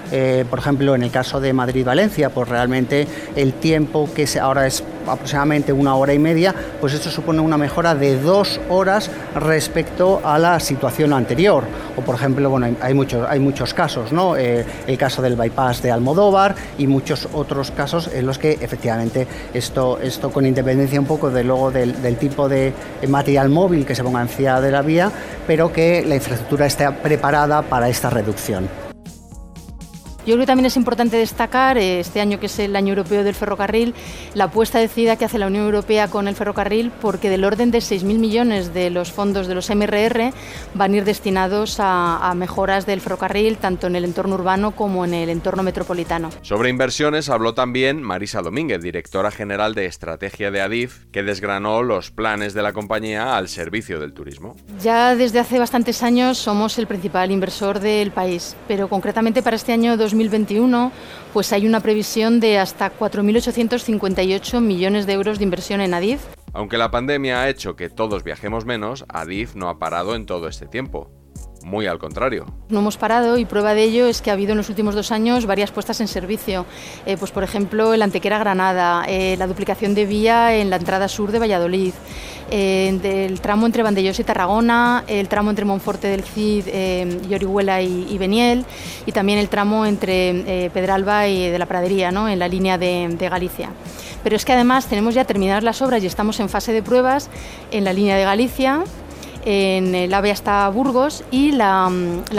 Por 0.50 0.60
ejemplo, 0.60 0.96
en 0.96 1.04
el 1.04 1.12
caso 1.12 1.40
de 1.40 1.54
Madrid-Valencia, 1.54 2.30
pues 2.30 2.48
realmente 2.48 3.08
el 3.36 3.54
tiempo 3.54 4.10
que 4.14 4.28
ahora 4.40 4.68
es 4.68 4.84
aproximadamente 5.08 5.72
una 5.74 5.96
hora 5.96 6.14
y 6.14 6.20
media, 6.20 6.54
pues 6.80 6.94
esto 6.94 7.10
supone 7.10 7.40
una 7.40 7.58
mejora 7.58 7.96
de 7.96 8.20
dos 8.20 8.60
horas 8.70 9.10
respecto 9.36 10.22
a 10.24 10.38
la 10.40 10.60
situación 10.60 11.14
anterior. 11.14 11.64
O 11.96 12.02
por 12.02 12.16
ejemplo, 12.16 12.50
bueno, 12.50 12.76
hay 12.82 12.94
muchos, 12.94 13.28
hay 13.30 13.40
muchos 13.40 13.74
casos, 13.74 14.12
¿no? 14.12 14.36
Eh, 14.36 14.66
el 14.88 14.98
caso 14.98 15.22
del 15.22 15.36
bypass 15.36 15.82
de 15.82 15.92
Almodóvar 15.92 16.56
y 16.78 16.88
muchos 16.88 17.28
otros 17.34 17.72
casos 17.72 18.10
en 18.14 18.26
los 18.26 18.38
que 18.38 18.54
efectivamente 18.54 19.28
esto, 19.54 20.00
esto 20.02 20.32
con 20.32 20.46
independencia 20.46 21.00
un 21.00 21.06
poco 21.06 21.30
de 21.30 21.44
luego 21.44 21.72
del, 21.72 22.02
del 22.02 22.18
tipo 22.18 22.50
de 22.50 22.74
material 23.08 23.50
móvil 23.50 23.86
que 23.86 23.96
se 23.96 24.04
ponga 24.04 24.22
encima 24.22 24.60
de 24.62 24.72
la 24.72 24.82
vía, 24.82 25.12
pero 25.48 25.72
que 25.72 26.04
la 26.06 26.16
infraestructura 26.16 26.66
esté 26.66 26.90
preparada 26.92 27.62
para 27.62 27.90
esta 27.90 28.10
reducción. 28.10 28.85
Yo 30.26 30.34
creo 30.34 30.40
que 30.40 30.48
también 30.48 30.66
es 30.66 30.76
importante 30.76 31.18
destacar, 31.18 31.78
eh, 31.78 32.00
este 32.00 32.20
año 32.20 32.40
que 32.40 32.48
es 32.48 32.58
el 32.58 32.76
año 32.76 32.90
europeo 32.90 33.24
del 33.24 33.36
ferrocarril, 33.36 33.94
la 34.34 34.46
apuesta 34.46 34.80
decidida 34.80 35.18
que 35.18 35.26
hace 35.26 35.38
la 35.38 35.46
Unión 35.46 35.66
Europea 35.66 36.08
con 36.08 36.28
el 36.28 36.34
ferrocarril, 36.36 36.92
porque 37.00 37.30
del 37.30 37.44
orden 37.44 37.70
de 37.70 37.78
6.000 37.78 38.18
millones 38.18 38.74
de 38.74 38.90
los 38.90 39.12
fondos 39.12 39.46
de 39.46 39.54
los 39.54 39.70
MRR 39.70 40.34
van 40.74 40.94
a 40.94 40.98
ir 40.98 41.04
destinados 41.06 41.78
a, 41.78 42.34
mejoras 42.36 42.88
del 42.88 43.02
ferrocarril, 43.02 43.58
tanto 43.58 43.86
en 43.86 43.96
el 43.96 44.04
entorno 44.04 44.34
urbano 44.34 44.72
como 44.72 45.06
en 45.06 45.14
el 45.14 45.30
entorno 45.30 45.62
metropolitano. 45.62 46.32
Sobre 46.42 46.70
inversiones 46.70 47.30
habló 47.30 47.54
también 47.54 48.02
Marisa 48.02 48.42
Domínguez, 48.42 48.82
directora 48.82 49.30
general 49.30 49.76
de 49.76 49.86
estrategia 49.86 50.50
de 50.50 50.62
ADIF, 50.62 51.06
que 51.12 51.22
desgranó 51.22 51.84
los 51.84 52.10
planes 52.10 52.56
de 52.56 52.64
la 52.64 52.74
compañía 52.74 53.38
al 53.38 53.48
servicio 53.48 54.00
del 54.00 54.14
turismo. 54.14 54.56
Ya 54.82 55.16
desde 55.16 55.38
hace 55.38 55.60
bastantes 55.60 56.02
años 56.02 56.40
somos 56.40 56.80
el 56.80 56.88
principal 56.88 57.30
inversor 57.30 57.80
del 57.80 58.10
país, 58.10 58.56
pero 58.68 58.90
concretamente 58.90 59.44
para 59.44 59.56
este 59.56 59.72
año 59.72 59.96
2020 59.96 60.15
2021 60.16 60.92
pues 61.34 61.52
hay 61.52 61.68
una 61.68 61.82
previsión 61.82 62.40
de 62.40 62.58
hasta 62.58 62.98
4.858 62.98 64.62
millones 64.62 65.06
de 65.06 65.14
euros 65.14 65.38
de 65.38 65.44
inversión 65.44 65.82
en 65.82 65.94
Adif. 65.94 66.22
Aunque 66.54 66.78
la 66.78 66.92
pandemia 66.92 67.42
ha 67.42 67.50
hecho 67.50 67.76
que 67.76 67.90
todos 67.90 68.24
viajemos 68.24 68.66
menos, 68.66 69.04
Adif 69.10 69.56
no 69.56 69.68
ha 69.68 69.78
parado 69.78 70.16
en 70.16 70.26
todo 70.26 70.48
este 70.48 70.66
tiempo. 70.66 71.12
Muy 71.66 71.88
al 71.88 71.98
contrario. 71.98 72.46
No 72.70 72.78
hemos 72.78 72.96
parado 72.96 73.40
y 73.40 73.46
prueba 73.46 73.74
de 73.74 73.82
ello 73.82 74.06
es 74.06 74.22
que 74.22 74.30
ha 74.30 74.34
habido 74.34 74.52
en 74.52 74.58
los 74.58 74.70
últimos 74.70 74.94
dos 74.94 75.12
años 75.12 75.48
varias 75.48 75.72
puestas 75.72 76.00
en 76.00 76.08
servicio. 76.08 76.64
Eh, 77.08 77.18
pues 77.18 77.32
por 77.32 77.44
ejemplo, 77.44 77.92
el 77.96 78.04
Antequera 78.04 78.38
Granada, 78.38 79.04
eh, 79.08 79.36
la 79.40 79.48
duplicación 79.48 79.96
de 79.96 80.06
vía 80.06 80.56
en 80.56 80.70
la 80.70 80.76
entrada 80.76 81.08
sur 81.08 81.32
de 81.32 81.40
Valladolid, 81.40 81.94
eh, 82.52 83.28
el 83.28 83.42
tramo 83.42 83.66
entre 83.66 83.82
Vandellós 83.82 84.20
y 84.20 84.24
Tarragona, 84.24 85.06
el 85.08 85.28
tramo 85.28 85.50
entre 85.50 85.66
Monforte 85.66 86.08
del 86.08 86.22
Cid 86.22 86.68
y 87.28 87.34
Orihuela 87.34 87.82
y, 87.82 88.16
Beniel, 88.20 88.64
y 89.08 89.12
también 89.12 89.40
el 89.40 89.50
tramo 89.50 89.88
entre 89.88 90.70
Pedralba 90.72 91.28
y 91.28 91.50
de 91.50 91.58
la 91.58 91.66
Pradería, 91.66 92.12
¿no? 92.12 92.30
en 92.30 92.38
la 92.38 92.48
línea 92.48 92.78
de, 92.78 93.16
de 93.18 93.28
Galicia. 93.28 93.72
Pero 94.24 94.36
es 94.36 94.46
que 94.46 94.54
además 94.54 94.86
tenemos 94.86 95.16
ya 95.16 95.26
terminadas 95.26 95.64
las 95.64 95.82
obras 95.82 96.04
y 96.04 96.06
estamos 96.06 96.40
en 96.40 96.48
fase 96.48 96.74
de 96.74 96.84
pruebas 96.84 97.32
en 97.72 97.84
la 97.84 97.92
línea 97.92 98.18
de 98.18 98.24
Galicia, 98.24 98.84
en 99.46 99.94
el 99.94 100.14
AVE 100.14 100.32
hasta 100.32 100.68
Burgos 100.70 101.24
y 101.30 101.52
la, 101.52 101.92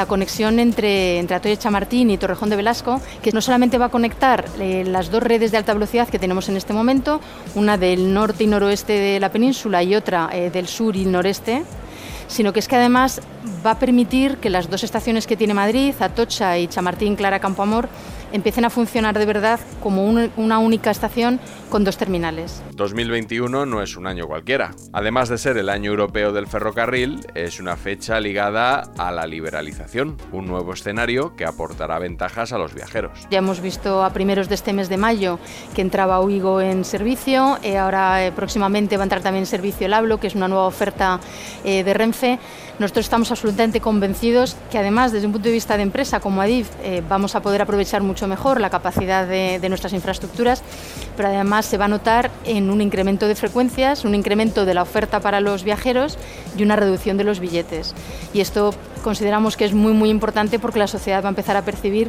conexión 0.09 0.59
entre, 0.59 1.19
entre 1.19 1.37
Atoya 1.37 1.57
Chamartín 1.57 2.11
y 2.11 2.19
Torrejón 2.19 2.51
de 2.51 2.57
Velasco, 2.57 3.01
que 3.23 3.33
no 3.33 3.41
solamente 3.41 3.79
va 3.79 3.87
a 3.87 3.91
conectar 3.91 4.45
eh, 4.59 4.85
las 4.85 5.11
dos 5.11 5.23
redes 5.23 5.53
de 5.53 5.57
alta 5.57 5.73
velocidad 5.73 6.09
que 6.09 6.19
tenemos 6.19 6.49
en 6.49 6.57
este 6.57 6.73
momento, 6.73 7.21
una 7.55 7.79
del 7.79 8.13
norte 8.13 8.45
y 8.45 8.47
noroeste 8.49 8.93
de 8.93 9.21
la 9.21 9.31
península 9.31 9.83
y 9.83 9.95
otra 9.95 10.29
eh, 10.33 10.51
del 10.51 10.67
sur 10.67 10.97
y 10.97 11.05
noreste, 11.05 11.63
sino 12.27 12.53
que 12.53 12.59
es 12.59 12.67
que 12.67 12.77
además 12.77 13.21
va 13.65 13.73
a 13.73 13.79
permitir 13.79 14.39
que 14.39 14.51
las 14.51 14.69
dos 14.69 14.83
estaciones 14.83 15.27
que 15.27 15.37
tiene 15.37 15.55
Madrid, 15.55 15.95
Atocha 16.01 16.59
y 16.59 16.67
Chamartín 16.67 17.15
Clara 17.15 17.39
Campoamor, 17.39 17.89
empiecen 18.37 18.65
a 18.65 18.71
funcionar 18.71 19.19
de 19.19 19.27
verdad 19.27 19.59
como 19.83 20.05
una 20.05 20.59
única 20.59 20.91
estación 20.91 21.41
con 21.71 21.85
dos 21.85 21.97
terminales. 21.97 22.63
2021 22.75 23.67
no 23.67 23.83
es 23.83 23.97
un 23.97 24.07
año 24.07 24.27
cualquiera. 24.27 24.73
Además 24.93 25.29
de 25.29 25.39
ser 25.39 25.57
el 25.57 25.69
año 25.69 25.91
europeo 25.91 26.33
del 26.33 26.47
ferrocarril, 26.47 27.27
es 27.35 27.59
una 27.61 27.77
fecha 27.77 28.21
ligada 28.21 28.93
a 28.99 29.11
la 29.11 29.27
liberalización, 29.27 30.17
un 30.33 30.47
nuevo 30.47 30.73
escenario 30.73 31.35
que 31.35 31.45
aportará 31.45 31.99
ventajas 31.99 32.53
a 32.53 32.59
los 32.59 32.75
viajeros. 32.75 33.27
Ya 33.31 33.39
hemos 33.39 33.61
visto 33.61 34.05
a 34.05 34.11
primeros 34.13 34.49
de 34.49 34.55
este 34.55 34.73
mes 34.73 34.89
de 34.89 34.97
mayo 34.97 35.39
que 35.75 35.83
entraba 35.83 36.21
Uigo 36.21 36.61
en 36.61 36.85
servicio, 36.85 37.59
eh, 37.63 37.79
ahora 37.79 38.25
eh, 38.25 38.33
próximamente 38.33 38.97
va 38.97 39.03
a 39.03 39.07
entrar 39.07 39.23
también 39.23 39.43
en 39.43 39.47
servicio 39.47 39.87
el 39.87 39.95
Hablo, 39.95 40.21
que 40.21 40.27
es 40.27 40.35
una 40.35 40.49
nueva 40.49 40.67
oferta 40.67 41.21
eh, 41.65 41.83
de 41.83 41.95
Renfe. 41.95 42.39
Nosotros 42.79 43.07
estamos 43.07 43.31
absolutamente 43.31 43.81
convencidos 43.81 44.57
que 44.71 44.79
además 44.79 45.11
desde 45.11 45.27
un 45.27 45.33
punto 45.33 45.49
de 45.49 45.55
vista 45.55 45.79
de 45.79 45.83
empresa 45.83 46.21
como 46.21 46.43
Adif 46.43 46.69
vamos 47.09 47.35
a 47.35 47.41
poder 47.41 47.63
aprovechar 47.63 48.03
mucho 48.03 48.26
mejor 48.27 48.61
la 48.61 48.71
capacidad 48.71 49.27
de, 49.27 49.59
de 49.61 49.69
nuestras 49.69 49.93
infraestructuras, 49.93 50.63
pero 51.17 51.29
además 51.29 51.67
se 51.67 51.79
va 51.79 51.87
a 51.87 51.89
notar 51.89 52.31
en 52.45 52.71
un 52.71 52.81
incremento 52.81 53.29
de 53.29 53.35
frecuencias, 53.35 54.05
un 54.05 54.15
incremento 54.15 54.65
de 54.65 54.75
la 54.75 54.83
oferta 54.83 55.21
para 55.21 55.41
los 55.41 55.65
viajeros 55.65 56.19
y 56.57 56.63
una 56.63 56.77
reducción 56.77 57.17
de 57.17 57.25
los 57.25 57.41
billetes. 57.41 57.95
Y 58.33 58.41
esto 58.41 58.75
consideramos 59.07 59.57
que 59.57 59.65
es 59.65 59.73
muy 59.73 59.93
muy 59.93 60.11
importante 60.11 60.59
porque 60.59 60.81
la 60.81 60.89
sociedad 60.89 61.23
va 61.23 61.29
a 61.29 61.31
empezar 61.31 61.57
a 61.57 61.65
percibir 61.65 62.09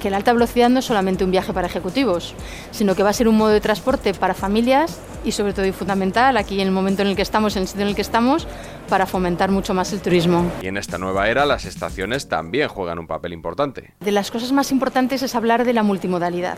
que 0.00 0.08
la 0.08 0.16
alta 0.16 0.32
velocidad 0.32 0.70
no 0.70 0.78
es 0.78 0.86
solamente 0.86 1.22
un 1.22 1.30
viaje 1.30 1.52
para 1.52 1.66
ejecutivos, 1.66 2.34
sino 2.70 2.94
que 2.94 3.02
va 3.02 3.10
a 3.10 3.12
ser 3.12 3.28
un 3.28 3.36
modo 3.36 3.50
de 3.50 3.60
transporte 3.60 4.14
para 4.14 4.32
familias 4.32 4.98
y 5.26 5.32
sobre 5.32 5.52
todo 5.52 5.66
y 5.66 5.72
fundamental 5.72 6.38
aquí 6.38 6.58
en 6.58 6.68
el 6.68 6.72
momento 6.72 7.02
en 7.02 7.08
el 7.08 7.16
que 7.16 7.20
estamos, 7.20 7.54
en 7.56 7.62
el 7.62 7.68
sitio 7.68 7.82
en 7.82 7.88
el 7.88 7.94
que 7.94 8.00
estamos, 8.00 8.48
para 8.88 9.04
fomentar 9.04 9.50
mucho 9.50 9.74
más 9.74 9.92
el 9.92 10.00
turismo. 10.00 10.50
Y 10.62 10.68
en 10.68 10.78
esta 10.78 10.96
nueva 10.96 11.28
era 11.28 11.44
las 11.44 11.66
estaciones 11.66 12.28
también 12.28 12.68
juegan 12.68 12.98
un 12.98 13.06
papel 13.06 13.34
importante. 13.34 13.92
De 14.00 14.10
las 14.10 14.30
cosas 14.30 14.50
más 14.50 14.72
importantes 14.72 15.22
es 15.22 15.34
hablar 15.34 15.66
de 15.66 15.74
la 15.74 15.82
multimodalidad 15.82 16.56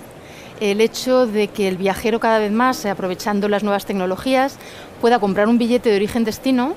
el 0.61 0.83
hecho 0.83 1.27
de 1.27 1.49
que 1.49 1.69
el 1.69 1.79
viajero 1.79 2.21
cada 2.21 2.39
vez 2.39 2.53
más, 2.53 2.85
aprovechando 2.85 3.49
las 3.49 3.65
nuevas 3.65 3.87
tecnologías, 3.87 4.59
pueda 5.01 5.19
comprar 5.19 5.49
un 5.49 5.57
billete 5.57 5.89
de 5.89 5.97
origen-destino 5.97 6.77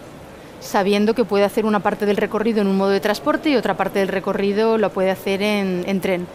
sabiendo 0.63 1.13
que 1.13 1.25
puede 1.25 1.43
hacer 1.43 1.65
una 1.65 1.81
parte 1.81 2.05
del 2.05 2.17
recorrido 2.17 2.61
en 2.61 2.67
un 2.67 2.77
modo 2.77 2.89
de 2.89 2.99
transporte 2.99 3.49
y 3.49 3.55
otra 3.55 3.75
parte 3.77 3.99
del 3.99 4.07
recorrido 4.07 4.77
lo 4.77 4.89
puede 4.91 5.11
hacer 5.11 5.41
en, 5.41 6.01
tren. 6.01 6.27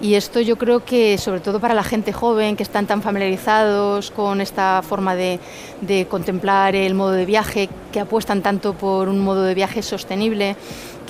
Y 0.00 0.14
esto 0.14 0.40
yo 0.40 0.56
creo 0.56 0.82
que, 0.82 1.18
sobre 1.18 1.40
todo 1.40 1.60
para 1.60 1.74
la 1.74 1.84
gente 1.84 2.12
joven, 2.12 2.56
que 2.56 2.62
están 2.62 2.86
tan 2.86 3.02
familiarizados 3.02 4.10
con 4.10 4.40
esta 4.40 4.80
forma 4.82 5.14
de, 5.14 5.40
de 5.82 6.06
contemplar 6.06 6.74
el 6.74 6.94
modo 6.94 7.12
de 7.12 7.26
viaje, 7.26 7.68
que 7.92 8.00
apuestan 8.00 8.40
tanto 8.40 8.72
por 8.72 9.10
un 9.10 9.20
modo 9.20 9.42
de 9.42 9.54
viaje 9.54 9.82
sostenible, 9.82 10.56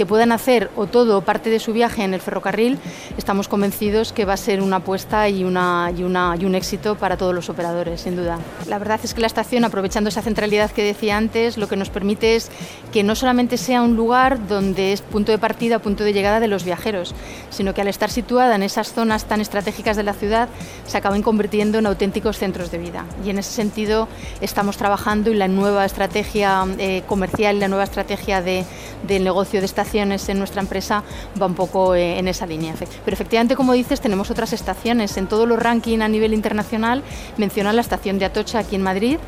que 0.01 0.07
puedan 0.07 0.33
hacer 0.33 0.71
o 0.77 0.87
todo 0.87 1.19
o 1.19 1.21
parte 1.21 1.51
de 1.51 1.61
su 1.61 1.75
viaje 1.75 2.03
en 2.03 2.15
el 2.15 2.23
ferrocarril, 2.23 2.79
estamos 3.19 3.49
convencidos 3.49 4.15
que 4.15 4.25
va 4.25 4.33
a 4.33 4.39
ser 4.39 4.63
una 4.63 4.77
apuesta 4.77 5.29
y, 5.29 5.45
una, 5.45 5.93
y, 5.95 6.05
una, 6.05 6.35
y 6.41 6.47
un 6.47 6.55
éxito 6.55 6.95
para 6.95 7.19
todos 7.19 7.35
los 7.35 7.51
operadores, 7.51 8.01
sin 8.01 8.17
duda. 8.17 8.39
La 8.67 8.79
verdad 8.79 8.99
es 9.03 9.13
que 9.13 9.21
la 9.21 9.27
estación, 9.27 9.63
aprovechando 9.63 10.09
esa 10.09 10.23
centralidad 10.23 10.71
que 10.71 10.83
decía 10.83 11.19
antes, 11.19 11.59
lo 11.59 11.69
que 11.69 11.77
nos 11.77 11.91
permite 11.91 12.35
es 12.35 12.51
que 12.93 13.03
no 13.03 13.15
solamente 13.15 13.59
sea 13.59 13.83
un 13.83 13.95
lugar 13.95 14.49
donde 14.49 14.95
es 14.95 15.03
punto 15.03 15.33
de 15.33 15.39
partida, 15.39 15.81
punto 15.81 16.03
de 16.03 16.15
llegada 16.15 16.41
de 16.41 16.49
los 16.49 16.65
viajeros, 16.65 17.15
sino 17.51 17.75
que 17.75 17.83
al 17.83 17.89
estar 17.89 18.11
situada 18.11 18.55
en 18.55 18.63
esas 18.81 18.95
zonas 18.95 19.25
tan 19.27 19.41
estratégicas 19.41 19.97
de 19.97 20.03
la 20.03 20.15
ciudad, 20.15 20.49
se 20.87 20.97
acaben 20.97 21.23
convirtiendo 21.23 21.79
en 21.79 21.87
auténticos 21.87 22.39
centros 22.39 22.71
de 22.71 22.79
vida. 22.79 23.05
Y 23.25 23.31
en 23.31 23.39
ese 23.39 23.53
sentido 23.53 24.09
estamos 24.41 24.77
trabajando 24.77 25.31
en 25.31 25.39
la 25.39 25.49
nueva 25.49 25.85
estrategia 25.85 26.65
eh, 26.79 27.03
comercial, 27.07 27.61
la 27.61 27.69
nueva 27.69 27.85
estrategia 27.85 28.41
de, 28.41 28.65
del 29.07 29.25
negocio 29.25 29.61
de 29.61 29.67
estación 29.67 30.13
en 30.13 30.39
nuestra 30.39 30.63
empresa 30.63 31.03
va 31.41 31.47
un 31.47 31.55
poco 31.55 31.95
eh, 31.95 32.19
en 32.19 32.29
esa 32.29 32.47
línea. 32.47 32.75
Pero 33.05 33.15
efectivamente, 33.15 33.55
como 33.57 33.73
dices, 33.75 34.01
tenemos 34.01 34.31
otras 34.31 34.53
estaciones. 34.53 35.17
En 35.17 35.27
todos 35.27 35.47
los 35.47 35.59
rankings 35.59 36.03
a 36.03 36.09
nivel 36.09 36.33
internacional 36.33 37.03
mencionan 37.37 37.77
la 37.77 37.83
estación 37.83 38.19
de 38.19 38.25
Atocha 38.25 38.61
aquí 38.61 38.77
en 38.77 38.83
Madrid 38.83 39.19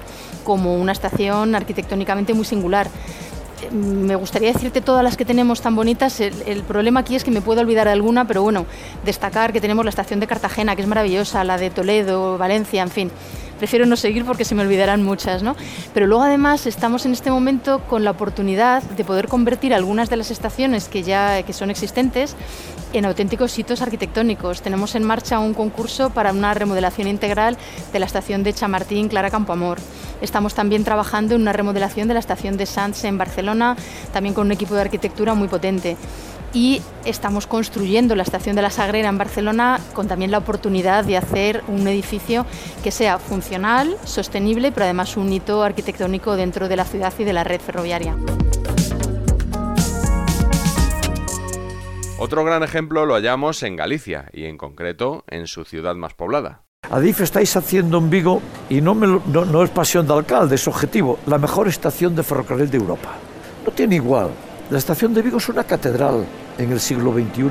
como 0.45 0.77
una 0.77 0.93
estación 0.93 1.55
arquitectónicamente 1.55 2.35
muy 2.35 2.45
singular 2.45 2.89
me 3.71 4.17
gustaría 4.17 4.53
decirte 4.53 4.81
todas 4.81 5.05
las 5.05 5.17
que 5.17 5.25
tenemos 5.25 5.61
tan 5.61 5.75
bonitas. 5.75 6.21
El, 6.21 6.63
problema 6.63 7.01
aquí 7.01 7.15
es 7.15 7.25
que 7.25 7.31
me 7.31 7.41
puedo 7.41 7.61
olvidar 7.61 7.87
de 7.87 7.93
alguna, 7.93 8.27
pero 8.27 8.43
bueno, 8.43 8.67
destacar 9.05 9.53
que 9.53 9.61
tenemos 9.61 9.85
la 9.85 9.91
estación 9.91 10.21
de 10.21 10.27
Cartagena, 10.27 10.77
que 10.77 10.83
es 10.83 10.89
maravillosa, 10.89 11.45
la 11.45 11.59
de 11.59 11.71
Toledo, 11.71 12.39
Valencia, 12.39 12.83
en 12.83 12.91
fin. 12.91 13.11
Prefiero 13.63 13.87
no 13.87 13.95
seguir 13.95 14.25
porque 14.25 14.45
se 14.45 14.57
me 14.57 14.63
olvidarán 14.63 15.05
muchas, 15.05 15.45
¿no? 15.45 15.55
Pero 15.95 16.09
luego 16.09 16.25
además 16.25 16.67
estamos 16.67 17.07
en 17.07 17.13
este 17.13 17.31
momento 17.31 17.79
con 17.89 18.03
la 18.03 18.11
oportunidad 18.11 18.83
de 18.83 19.05
poder 19.05 19.29
convertir 19.29 19.73
algunas 19.73 20.11
de 20.11 20.17
las 20.17 20.33
estaciones 20.33 20.89
que 20.89 21.05
ya 21.05 21.41
que 21.45 21.53
son 21.53 21.71
existentes 21.71 22.35
en 22.93 23.05
auténticos 23.05 23.53
sitios 23.53 23.81
arquitectónicos. 23.81 24.63
Tenemos 24.63 24.97
en 24.97 25.05
marcha 25.05 25.39
un 25.39 25.55
concurso 25.55 26.11
para 26.11 26.33
una 26.33 26.55
remodelación 26.55 27.07
integral 27.07 27.57
de 27.93 28.01
la 28.01 28.07
estación 28.07 28.43
de 28.43 28.53
Chamartín 28.53 29.07
Clara 29.07 29.31
Campoamor. 29.31 29.79
Estamos 30.21 30.55
también 30.55 30.83
trabajando 30.83 31.37
en 31.37 31.43
una 31.43 31.53
remodelación 31.53 32.09
de 32.09 32.15
la 32.15 32.21
estación 32.21 32.57
de 32.57 32.67
Sants 32.67 33.05
en 33.05 33.17
Barcelona, 33.17 33.77
también 34.13 34.35
con 34.35 34.47
un 34.47 34.53
equipo 34.53 34.75
de 34.75 34.81
arquitectura 34.81 35.35
muy 35.35 35.47
potente 35.47 35.97
y 36.55 36.83
estamos 37.05 37.47
construyendo 37.47 38.15
la 38.15 38.23
estación 38.23 38.57
de 38.57 38.63
la 38.63 38.71
Sagrera 38.71 39.09
en 39.09 39.19
Barcelona 39.19 39.81
con 39.95 40.09
también 40.09 40.31
la 40.31 40.39
oportunidad 40.39 41.05
de 41.05 41.17
hacer 41.17 41.63
un 41.69 41.87
edificio 41.89 42.47
que 42.83 42.91
sea 42.91 43.19
funcional, 43.19 43.97
sostenible, 44.05 44.73
pero 44.73 44.85
además 44.85 45.17
un 45.17 45.33
hito 45.33 45.63
arquitectónico 45.63 46.37
dentro 46.37 46.69
de 46.69 46.77
la 46.77 46.85
ciudad 46.85 47.13
y 47.19 47.25
de 47.25 47.33
la 47.33 47.45
red 47.45 47.61
ferroviaria. 47.61 48.17
Otro 52.19 52.45
gran 52.45 52.63
ejemplo 52.63 53.05
lo 53.05 53.15
hallamos 53.15 53.65
en 53.65 53.75
Galicia 53.75 54.27
y 54.33 54.45
en 54.45 54.57
concreto 54.57 55.25
en 55.27 55.49
su 55.49 55.65
ciudad 55.65 55.97
más 55.97 56.15
poblada. 56.15 56.63
Adif 56.89 57.21
estáis 57.21 57.57
haciendo 57.57 57.99
en 57.99 58.11
Vigo, 58.11 58.43
y 58.69 58.81
no, 58.81 58.95
no, 58.95 59.63
es 59.63 59.71
pasión 59.71 60.07
de 60.07 60.15
alcalde, 60.15 60.57
es 60.57 60.69
objetivo, 60.69 61.19
la 61.27 61.39
mejor 61.39 61.67
estación 61.67 62.15
de 62.15 62.23
ferrocarril 62.23 62.71
de 62.71 62.77
Europa. 62.77 63.15
No 63.65 63.73
tiene 63.73 63.97
igual. 63.97 64.31
La 64.71 64.79
estación 64.79 65.15
de 65.15 65.23
Vigo 65.23 65.39
es 65.39 65.49
una 65.49 65.65
catedral 65.65 66.25
en 66.59 66.73
el 66.73 66.81
siglo 66.81 67.13
XXI. 67.13 67.51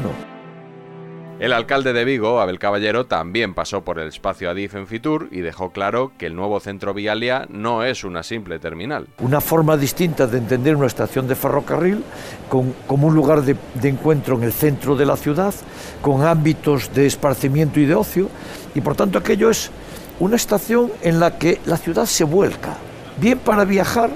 El 1.41 1.53
alcalde 1.53 1.91
de 1.91 2.05
Vigo, 2.05 2.39
Abel 2.39 2.59
Caballero, 2.59 3.07
también 3.07 3.55
pasó 3.55 3.81
por 3.81 3.97
el 3.97 4.09
espacio 4.09 4.51
Adif 4.51 4.75
en 4.75 4.85
Fitur 4.85 5.27
y 5.31 5.39
dejó 5.39 5.71
claro 5.71 6.11
que 6.19 6.27
el 6.27 6.35
nuevo 6.35 6.59
centro 6.59 6.93
Vialia 6.93 7.47
no 7.49 7.83
es 7.83 8.03
una 8.03 8.21
simple 8.21 8.59
terminal. 8.59 9.07
Una 9.17 9.41
forma 9.41 9.75
distinta 9.75 10.27
de 10.27 10.37
entender 10.37 10.75
una 10.75 10.85
estación 10.85 11.27
de 11.27 11.33
ferrocarril 11.33 12.03
como 12.47 13.07
un 13.07 13.15
lugar 13.15 13.41
de, 13.41 13.55
de 13.73 13.89
encuentro 13.89 14.37
en 14.37 14.43
el 14.43 14.53
centro 14.53 14.95
de 14.95 15.07
la 15.07 15.17
ciudad, 15.17 15.55
con 16.03 16.23
ámbitos 16.23 16.93
de 16.93 17.07
esparcimiento 17.07 17.79
y 17.79 17.87
de 17.87 17.95
ocio, 17.95 18.29
y 18.75 18.81
por 18.81 18.95
tanto 18.95 19.17
aquello 19.17 19.49
es 19.49 19.71
una 20.19 20.35
estación 20.35 20.91
en 21.01 21.19
la 21.19 21.39
que 21.39 21.59
la 21.65 21.77
ciudad 21.77 22.05
se 22.05 22.23
vuelca, 22.23 22.77
bien 23.17 23.39
para 23.39 23.65
viajar 23.65 24.11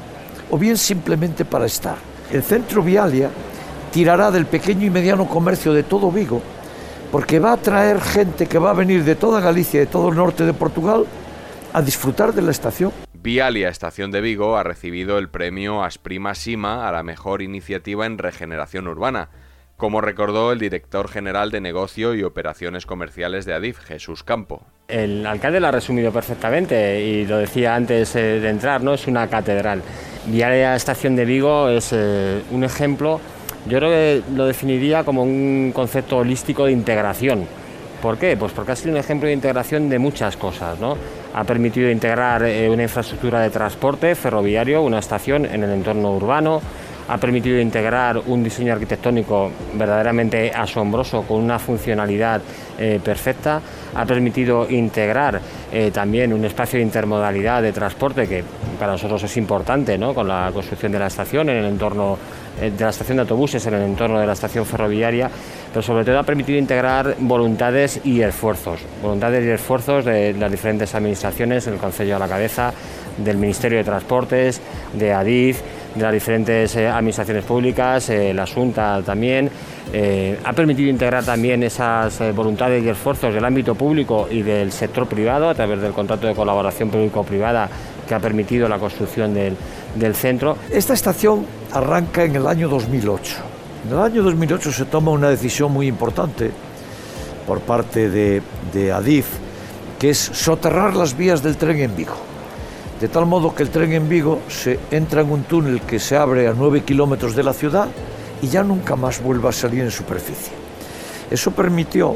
o 0.52 0.60
bien 0.60 0.78
simplemente 0.78 1.44
para 1.44 1.66
estar. 1.66 1.96
El 2.32 2.44
centro 2.44 2.84
Vialia 2.84 3.32
tirará 3.96 4.30
del 4.30 4.46
pequeño 4.46 4.86
y 4.86 4.90
mediano 4.90 5.26
comercio 5.26 5.72
de 5.72 5.84
todo 5.84 6.12
Vigo 6.12 6.42
porque 7.14 7.40
va 7.40 7.54
a 7.54 7.58
traer 7.58 8.02
gente 8.02 8.46
que 8.46 8.60
va 8.60 8.72
a 8.72 8.74
venir 8.74 9.06
de 9.06 9.16
toda 9.16 9.40
Galicia 9.40 9.78
y 9.78 9.86
de 9.86 9.90
todo 9.90 10.10
el 10.10 10.18
norte 10.18 10.46
de 10.46 10.54
Portugal 10.54 11.06
a 11.72 11.82
disfrutar 11.82 12.34
de 12.34 12.42
la 12.42 12.52
estación. 12.52 12.92
Vialia 13.14 13.70
Estación 13.70 14.12
de 14.12 14.20
Vigo 14.20 14.58
ha 14.58 14.64
recibido 14.64 15.18
el 15.18 15.30
premio 15.30 15.82
Asprima 15.82 16.36
Sima 16.36 16.90
a 16.90 16.92
la 16.92 17.04
mejor 17.04 17.42
iniciativa 17.42 18.06
en 18.06 18.18
regeneración 18.18 18.90
urbana, 18.90 19.30
como 19.78 20.02
recordó 20.02 20.52
el 20.52 20.60
director 20.60 21.08
general 21.08 21.50
de 21.50 21.62
Negocio 21.62 22.16
y 22.16 22.24
Operaciones 22.24 22.86
Comerciales 22.86 23.46
de 23.46 23.54
Adif, 23.54 23.80
Jesús 23.80 24.24
Campo. 24.24 24.66
El 24.90 25.26
alcalde 25.26 25.62
lo 25.62 25.68
ha 25.68 25.72
resumido 25.72 26.12
perfectamente 26.12 27.02
y 27.02 27.26
lo 27.26 27.38
decía 27.38 27.76
antes 27.76 28.14
eh, 28.18 28.42
de 28.42 28.50
entrar, 28.50 28.84
¿no? 28.84 28.94
Es 28.94 29.08
una 29.08 29.30
catedral. 29.30 29.82
Viaria 30.26 30.76
Estación 30.76 31.16
de 31.16 31.24
Vigo 31.24 31.70
es 31.70 31.92
eh, 31.94 32.42
un 32.52 32.66
ejemplo, 32.66 33.22
yo 33.68 33.78
creo 33.80 33.90
que 33.90 34.22
lo 34.36 34.46
definiría 34.46 35.04
como 35.04 35.24
un 35.24 35.72
concepto 35.74 36.18
holístico 36.18 36.66
de 36.66 36.72
integración. 36.72 37.46
¿Por 38.02 38.18
qué? 38.18 38.38
Pues 38.38 38.52
porque 38.52 38.74
ha 38.74 38.76
sido 38.76 38.92
un 38.92 38.98
ejemplo 38.98 39.28
de 39.28 39.34
integración 39.34 39.90
de 39.90 39.98
muchas 39.98 40.38
cosas, 40.38 40.80
¿no? 40.80 40.96
Ha 41.34 41.44
permitido 41.44 41.90
integrar 41.90 42.44
eh, 42.44 42.70
una 42.70 42.84
infraestructura 42.84 43.40
de 43.40 43.50
transporte 43.50 44.14
ferroviario, 44.16 44.84
una 44.84 45.00
estación 45.00 45.46
en 45.46 45.64
el 45.64 45.72
entorno 45.72 46.12
urbano, 46.16 46.62
ha 47.08 47.18
permitido 47.18 47.60
integrar 47.60 48.18
un 48.26 48.44
diseño 48.44 48.74
arquitectónico 48.74 49.52
verdaderamente 49.76 50.52
asombroso 50.52 51.24
con 51.24 51.38
una 51.38 51.60
funcionalidad 51.60 52.42
eh, 52.80 53.00
perfecta, 53.04 53.62
ha 53.94 54.06
permitido 54.06 54.70
integrar 54.70 55.40
eh, 55.72 55.92
también 55.92 56.34
un 56.34 56.44
espacio 56.46 56.78
de 56.78 56.86
intermodalidad 56.86 57.62
de 57.62 57.72
transporte 57.72 58.28
que 58.28 58.44
para 58.80 58.94
nosotros 58.94 59.24
es 59.24 59.38
importante, 59.38 59.98
¿no? 59.98 60.14
con 60.14 60.28
la 60.28 60.50
construcción 60.54 60.92
de 60.92 61.00
la 61.00 61.08
estación 61.08 61.50
en 61.50 61.58
el 61.58 61.66
entorno 61.66 62.18
de 62.60 62.84
la 62.84 62.90
estación 62.90 63.18
de 63.18 63.22
autobuses 63.22 63.66
en 63.68 63.74
el 63.74 63.82
entorno 63.84 64.20
de 64.20 64.28
la 64.28 64.34
estación 64.34 64.66
ferroviaria, 64.66 65.30
pero 65.70 65.82
sobre 65.82 66.06
todo 66.06 66.20
ha 66.20 66.24
permitido 66.24 66.58
integrar 66.58 67.16
voluntades 67.20 68.00
y 68.04 68.22
esfuerzos, 68.22 68.80
voluntades 69.02 69.46
y 69.46 69.50
esfuerzos 69.50 70.06
de 70.06 70.34
las 70.34 70.52
diferentes 70.52 70.94
administraciones, 70.96 71.68
el 71.68 71.78
Consejo 71.78 72.16
a 72.16 72.20
la 72.20 72.28
cabeza, 72.28 72.74
del 73.18 73.38
Ministerio 73.38 73.78
de 73.78 73.84
Transportes, 73.84 74.62
de 74.94 75.14
ADIF, 75.14 75.62
de 75.96 76.02
las 76.02 76.14
diferentes 76.14 76.76
eh, 76.76 76.88
administraciones 76.88 77.44
públicas, 77.46 78.10
eh, 78.10 78.34
la 78.34 78.46
Junta 78.46 79.02
también. 79.06 79.50
Eh, 79.94 80.38
ha 80.44 80.52
permitido 80.52 80.90
integrar 80.90 81.24
también 81.24 81.64
esas 81.64 82.36
voluntades 82.36 82.84
y 82.84 82.90
esfuerzos 82.90 83.34
del 83.34 83.46
ámbito 83.46 83.76
público 83.76 84.28
y 84.30 84.42
del 84.42 84.72
sector 84.72 85.08
privado 85.08 85.48
a 85.48 85.54
través 85.54 85.80
del 85.80 85.94
contrato 85.94 86.28
de 86.28 86.34
colaboración 86.34 86.90
público-privada 86.90 87.70
que 88.08 88.16
ha 88.16 88.20
permitido 88.20 88.68
la 88.68 88.80
construcción 88.80 89.34
del, 89.34 89.56
del 89.96 90.16
centro. 90.16 90.58
Esta 90.70 90.94
estación 90.94 91.46
arranca 91.72 92.24
en 92.24 92.36
el 92.36 92.48
año 92.48 92.70
2008. 92.70 93.36
En 93.88 93.94
el 93.94 94.00
año 94.00 94.24
2008 94.24 94.72
se 94.72 94.86
toma 94.86 95.12
una 95.12 95.30
decisión 95.30 95.72
muy 95.72 95.88
importante 95.88 96.52
por 97.46 97.60
parte 97.62 98.10
de, 98.10 98.42
de 98.74 98.92
Adif, 98.92 99.28
que 100.00 100.10
es 100.10 100.18
soterrar 100.18 100.96
las 100.96 101.16
vías 101.16 101.44
del 101.44 101.58
tren 101.58 101.80
en 101.80 101.96
Vigo 101.96 102.16
de 103.00 103.10
tal 103.10 103.26
modo 103.26 103.54
que 103.54 103.64
el 103.64 103.70
tren 103.70 103.92
en 103.94 104.08
Vigo 104.08 104.42
se 104.48 104.80
entra 104.92 105.22
en 105.22 105.30
un 105.30 105.44
túnel 105.44 105.82
que 105.82 106.00
se 106.00 106.16
abre 106.16 106.48
a 106.48 106.54
9 106.54 106.84
kilómetros 106.84 107.36
de 107.36 107.44
la 107.44 107.54
ciudad 107.54 107.88
y 108.42 108.48
ya 108.48 108.64
nunca 108.64 108.96
más 108.96 109.22
vuelve 109.22 109.50
a 109.50 109.52
salir 109.52 109.82
en 109.82 109.92
superficie. 109.92 110.54
Eso 111.30 111.52
permitió 111.52 112.16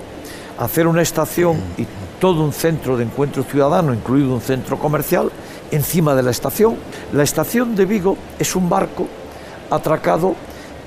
hacer 0.58 0.88
una 0.88 1.02
estación 1.02 1.58
y 1.78 1.86
todo 2.20 2.44
un 2.44 2.54
centro 2.54 2.98
de 2.98 3.04
encuentro 3.04 3.44
ciudadano, 3.44 3.94
incluido 3.94 4.34
un 4.34 4.42
centro 4.42 4.78
comercial, 4.80 5.32
encima 5.72 6.16
de 6.16 6.24
la 6.24 6.32
estación. 6.32 6.76
La 7.14 7.24
estación 7.24 7.76
de 7.76 7.86
Vigo 7.86 8.18
es 8.38 8.56
un 8.56 8.70
barco 8.70 9.08
atracado 9.70 10.36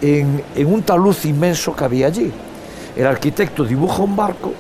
en, 0.01 0.43
un 0.67 0.83
talud 0.83 1.17
inmenso 1.25 1.75
que 1.75 1.85
había 1.85 2.07
allí. 2.09 2.31
El 2.97 3.07
arquitecto 3.07 3.65
dibuja 3.65 4.03
un 4.03 4.17
barco 4.17 4.53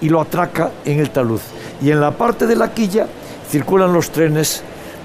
y 0.00 0.08
lo 0.08 0.20
atraca 0.20 0.70
en 0.84 1.00
el 1.00 1.10
talud. 1.10 1.40
Y 1.80 1.90
en 1.90 2.00
la 2.00 2.10
parte 2.10 2.46
de 2.46 2.56
la 2.56 2.72
quilla 2.72 3.06
circulan 3.50 3.92
los 3.92 4.10
trenes 4.10 4.62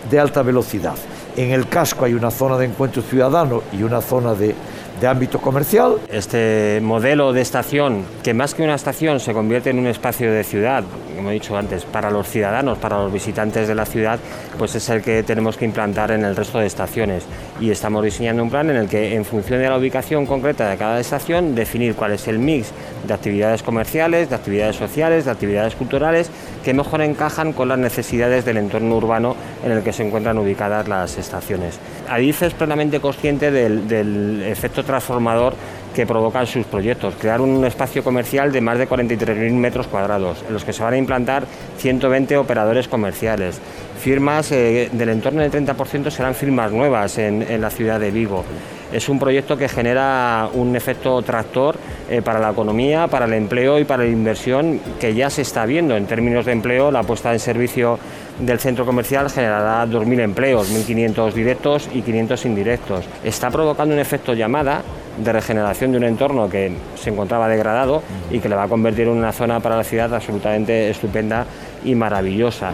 de 0.09 0.19
alta 0.19 0.41
velocidad. 0.41 0.95
En 1.35 1.51
el 1.51 1.67
casco 1.67 2.05
hay 2.05 2.13
una 2.13 2.31
zona 2.31 2.57
de 2.57 2.65
encuentro 2.65 3.01
ciudadano 3.01 3.63
y 3.71 3.83
una 3.83 4.01
zona 4.01 4.33
de, 4.33 4.55
de 5.03 5.09
ámbito 5.09 5.41
comercial. 5.41 5.97
Este 6.09 6.79
modelo 6.81 7.33
de 7.33 7.41
estación, 7.41 8.05
que 8.23 8.33
más 8.33 8.53
que 8.53 8.63
una 8.63 8.75
estación 8.75 9.19
se 9.19 9.33
convierte 9.33 9.69
en 9.69 9.77
un 9.77 9.87
espacio 9.87 10.31
de 10.31 10.45
ciudad, 10.45 10.85
como 11.17 11.29
he 11.29 11.33
dicho 11.33 11.57
antes, 11.57 11.83
para 11.83 12.09
los 12.09 12.29
ciudadanos, 12.29 12.77
para 12.77 12.97
los 12.99 13.11
visitantes 13.11 13.67
de 13.67 13.75
la 13.75 13.85
ciudad, 13.85 14.17
pues 14.57 14.75
es 14.75 14.87
el 14.87 15.01
que 15.01 15.21
tenemos 15.23 15.57
que 15.57 15.65
implantar 15.65 16.11
en 16.11 16.23
el 16.23 16.37
resto 16.37 16.59
de 16.59 16.67
estaciones. 16.67 17.25
Y 17.59 17.69
estamos 17.69 18.01
diseñando 18.01 18.43
un 18.43 18.49
plan 18.49 18.69
en 18.69 18.77
el 18.77 18.87
que, 18.87 19.13
en 19.13 19.25
función 19.25 19.59
de 19.59 19.67
la 19.67 19.77
ubicación 19.77 20.25
concreta 20.25 20.69
de 20.69 20.77
cada 20.77 21.01
estación, 21.01 21.53
definir 21.53 21.95
cuál 21.95 22.13
es 22.13 22.25
el 22.29 22.39
mix 22.39 22.71
de 23.05 23.13
actividades 23.13 23.61
comerciales, 23.61 24.29
de 24.29 24.35
actividades 24.35 24.77
sociales, 24.77 25.25
de 25.25 25.31
actividades 25.31 25.75
culturales, 25.75 26.31
que 26.63 26.73
mejor 26.73 27.01
encajan 27.01 27.51
con 27.51 27.67
las 27.67 27.77
necesidades 27.77 28.45
del 28.45 28.55
entorno 28.55 28.95
urbano 28.95 29.35
en 29.65 29.73
el 29.73 29.83
que 29.83 29.91
se 29.91 30.07
encuentran 30.07 30.37
ubicadas 30.37 30.87
las 30.87 31.17
estaciones. 31.17 31.77
Adif 32.13 32.43
es 32.43 32.53
plenamente 32.53 32.99
consciente 32.99 33.49
del, 33.49 34.43
efecto 34.43 34.83
transformador 34.83 35.55
que 35.95 36.05
provocan 36.05 36.45
sus 36.45 36.65
proyectos. 36.65 37.15
Crear 37.19 37.41
un 37.41 37.65
espacio 37.65 38.03
comercial 38.03 38.51
de 38.51 38.61
más 38.61 38.77
de 38.77 38.87
43.000 38.87 39.51
metros 39.53 39.87
cuadrados, 39.87 40.43
en 40.47 40.53
los 40.53 40.63
que 40.63 40.73
se 40.73 40.83
van 40.83 40.93
a 40.93 40.97
implantar 40.97 41.45
120 41.77 42.37
operadores 42.37 42.87
comerciales. 42.87 43.59
Firmas 43.99 44.51
eh, 44.51 44.89
del 44.91 45.09
entorno 45.09 45.41
del 45.41 45.51
30% 45.51 46.09
serán 46.09 46.35
firmas 46.35 46.71
nuevas 46.71 47.17
en, 47.17 47.41
en, 47.43 47.61
la 47.61 47.69
ciudad 47.69 47.99
de 47.99 48.11
Vigo. 48.11 48.43
Es 48.91 49.09
un 49.09 49.17
proyecto 49.17 49.57
que 49.57 49.67
genera 49.67 50.49
un 50.53 50.75
efecto 50.75 51.19
tractor 51.23 51.77
eh, 52.09 52.21
para 52.21 52.39
la 52.39 52.51
economía, 52.51 53.07
para 53.07 53.25
el 53.25 53.33
empleo 53.33 53.79
y 53.79 53.85
para 53.85 54.03
la 54.03 54.09
inversión 54.09 54.79
que 54.99 55.15
ya 55.15 55.31
se 55.31 55.41
está 55.41 55.65
viendo. 55.65 55.95
En 55.97 56.05
términos 56.05 56.45
de 56.45 56.51
empleo, 56.51 56.91
la 56.91 57.01
puesta 57.01 57.33
en 57.33 57.39
servicio 57.39 57.97
del 58.39 58.59
centro 58.59 58.85
comercial 58.85 59.29
generará 59.29 59.85
2.000 59.85 60.19
empleos, 60.21 60.71
1.500 60.71 61.33
directos 61.33 61.89
y 61.93 62.01
500 62.01 62.45
indirectos. 62.45 63.05
Está 63.23 63.49
provocando 63.51 63.93
un 63.93 63.99
efecto 63.99 64.33
llamada 64.33 64.81
de 65.17 65.31
regeneración 65.31 65.91
de 65.91 65.97
un 65.97 66.03
entorno 66.05 66.49
que 66.49 66.75
se 66.95 67.11
encontraba 67.11 67.47
degradado 67.47 68.01
y 68.31 68.39
que 68.39 68.49
le 68.49 68.55
va 68.55 68.63
a 68.63 68.67
convertir 68.67 69.07
en 69.07 69.13
una 69.17 69.31
zona 69.31 69.59
para 69.59 69.77
la 69.77 69.83
ciudad 69.83 70.13
absolutamente 70.13 70.89
estupenda 70.89 71.45
y 71.83 71.95
maravillosa. 71.95 72.71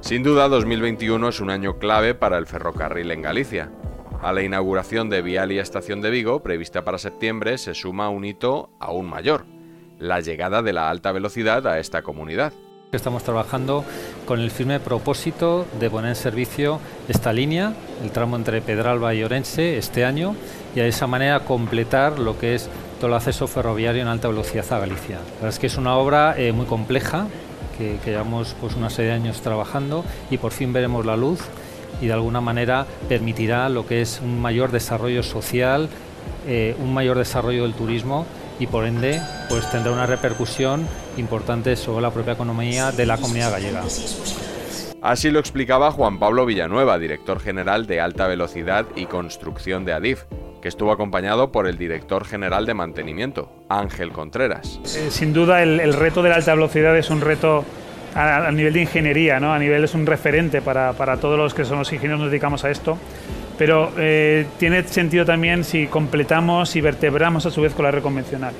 Sin 0.00 0.22
duda, 0.22 0.48
2021 0.48 1.28
es 1.30 1.40
un 1.40 1.48
año 1.48 1.78
clave 1.78 2.14
para 2.14 2.36
el 2.36 2.46
ferrocarril 2.46 3.10
en 3.10 3.22
Galicia. 3.22 3.70
A 4.20 4.32
la 4.32 4.42
inauguración 4.42 5.08
de 5.08 5.22
Vialia 5.22 5.62
Estación 5.62 6.02
de 6.02 6.10
Vigo, 6.10 6.42
prevista 6.42 6.84
para 6.84 6.98
septiembre, 6.98 7.56
se 7.58 7.74
suma 7.74 8.10
un 8.10 8.24
hito 8.24 8.70
aún 8.80 9.06
mayor, 9.06 9.46
la 9.98 10.20
llegada 10.20 10.62
de 10.62 10.72
la 10.72 10.90
alta 10.90 11.12
velocidad 11.12 11.66
a 11.66 11.78
esta 11.78 12.02
comunidad. 12.02 12.52
Estamos 12.92 13.24
trabajando 13.24 13.84
con 14.24 14.40
el 14.40 14.50
firme 14.50 14.78
propósito 14.78 15.66
de 15.80 15.90
poner 15.90 16.10
en 16.10 16.16
servicio 16.16 16.78
esta 17.08 17.32
línea, 17.32 17.72
el 18.04 18.12
tramo 18.12 18.36
entre 18.36 18.62
Pedralba 18.62 19.14
y 19.14 19.24
Orense, 19.24 19.78
este 19.78 20.04
año, 20.04 20.36
y 20.76 20.80
de 20.80 20.88
esa 20.88 21.08
manera 21.08 21.40
completar 21.40 22.20
lo 22.20 22.38
que 22.38 22.54
es 22.54 22.68
todo 23.00 23.08
el 23.08 23.14
acceso 23.14 23.48
ferroviario 23.48 24.02
en 24.02 24.08
alta 24.08 24.28
velocidad 24.28 24.72
a 24.72 24.78
Galicia. 24.78 25.16
La 25.16 25.34
verdad 25.34 25.48
es 25.48 25.58
que 25.58 25.66
es 25.66 25.76
una 25.76 25.96
obra 25.96 26.38
eh, 26.38 26.52
muy 26.52 26.66
compleja, 26.66 27.26
que, 27.76 27.98
llevamos 28.04 28.54
pues, 28.60 28.76
una 28.76 28.90
serie 28.90 29.10
de 29.10 29.16
años 29.16 29.40
trabajando 29.40 30.04
y 30.30 30.38
por 30.38 30.52
fin 30.52 30.72
veremos 30.72 31.04
la 31.04 31.16
luz 31.16 31.40
y 32.00 32.06
de 32.06 32.12
alguna 32.12 32.40
manera 32.40 32.86
permitirá 33.08 33.68
lo 33.68 33.86
que 33.86 34.00
es 34.00 34.20
un 34.22 34.40
mayor 34.40 34.70
desarrollo 34.70 35.24
social, 35.24 35.88
eh, 36.46 36.76
un 36.78 36.94
mayor 36.94 37.18
desarrollo 37.18 37.64
del 37.64 37.74
turismo 37.74 38.26
y 38.58 38.66
por 38.66 38.84
ende 38.84 39.20
pues 39.48 39.70
tendrá 39.70 39.92
una 39.92 40.06
repercusión 40.06 40.86
importante 41.16 41.76
sobre 41.76 42.02
la 42.02 42.10
propia 42.10 42.34
economía 42.34 42.92
de 42.92 43.06
la 43.06 43.18
comunidad 43.18 43.52
gallega. 43.52 43.82
Así 45.02 45.30
lo 45.30 45.38
explicaba 45.38 45.90
Juan 45.90 46.18
Pablo 46.18 46.46
Villanueva, 46.46 46.98
director 46.98 47.38
general 47.38 47.86
de 47.86 48.00
Alta 48.00 48.26
Velocidad 48.26 48.86
y 48.96 49.04
Construcción 49.04 49.84
de 49.84 49.92
Adif, 49.92 50.22
que 50.62 50.68
estuvo 50.68 50.92
acompañado 50.92 51.52
por 51.52 51.66
el 51.66 51.76
director 51.76 52.24
general 52.24 52.64
de 52.64 52.72
mantenimiento, 52.72 53.52
Ángel 53.68 54.12
Contreras. 54.12 54.80
Eh, 54.96 55.10
sin 55.10 55.34
duda 55.34 55.62
el, 55.62 55.78
el, 55.78 55.92
reto 55.92 56.22
de 56.22 56.30
la 56.30 56.36
alta 56.36 56.54
velocidad 56.54 56.96
es 56.96 57.10
un 57.10 57.20
reto 57.20 57.66
a, 58.14 58.46
a 58.46 58.50
nivel 58.50 58.72
de 58.72 58.80
ingeniería, 58.80 59.40
¿no? 59.40 59.52
a 59.52 59.58
nivel 59.58 59.84
es 59.84 59.92
un 59.92 60.06
referente 60.06 60.62
para, 60.62 60.94
para, 60.94 61.18
todos 61.18 61.36
los 61.36 61.52
que 61.52 61.66
somos 61.66 61.92
ingenieros 61.92 62.22
nos 62.22 62.30
dedicamos 62.30 62.64
a 62.64 62.70
esto, 62.70 62.96
pero 63.58 63.92
eh, 63.96 64.46
tiene 64.58 64.82
sentido 64.84 65.24
también 65.24 65.64
si 65.64 65.86
completamos 65.86 66.74
y 66.76 66.80
vertebramos 66.80 67.46
a 67.46 67.50
su 67.50 67.60
vez 67.60 67.74
con 67.74 67.84
la 67.84 67.90
red 67.90 68.02
convencional. 68.02 68.52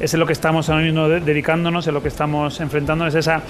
Es 0.00 0.12
en 0.12 0.20
lo 0.20 0.26
que 0.26 0.32
estamos 0.32 0.68
ahora 0.68 0.82
mismo 0.82 1.08
dedicándonos, 1.08 1.86
en 1.86 1.94
lo 1.94 2.02
que 2.02 2.08
estamos 2.08 2.60
enfrentándonos, 2.60 3.14
esa 3.14 3.42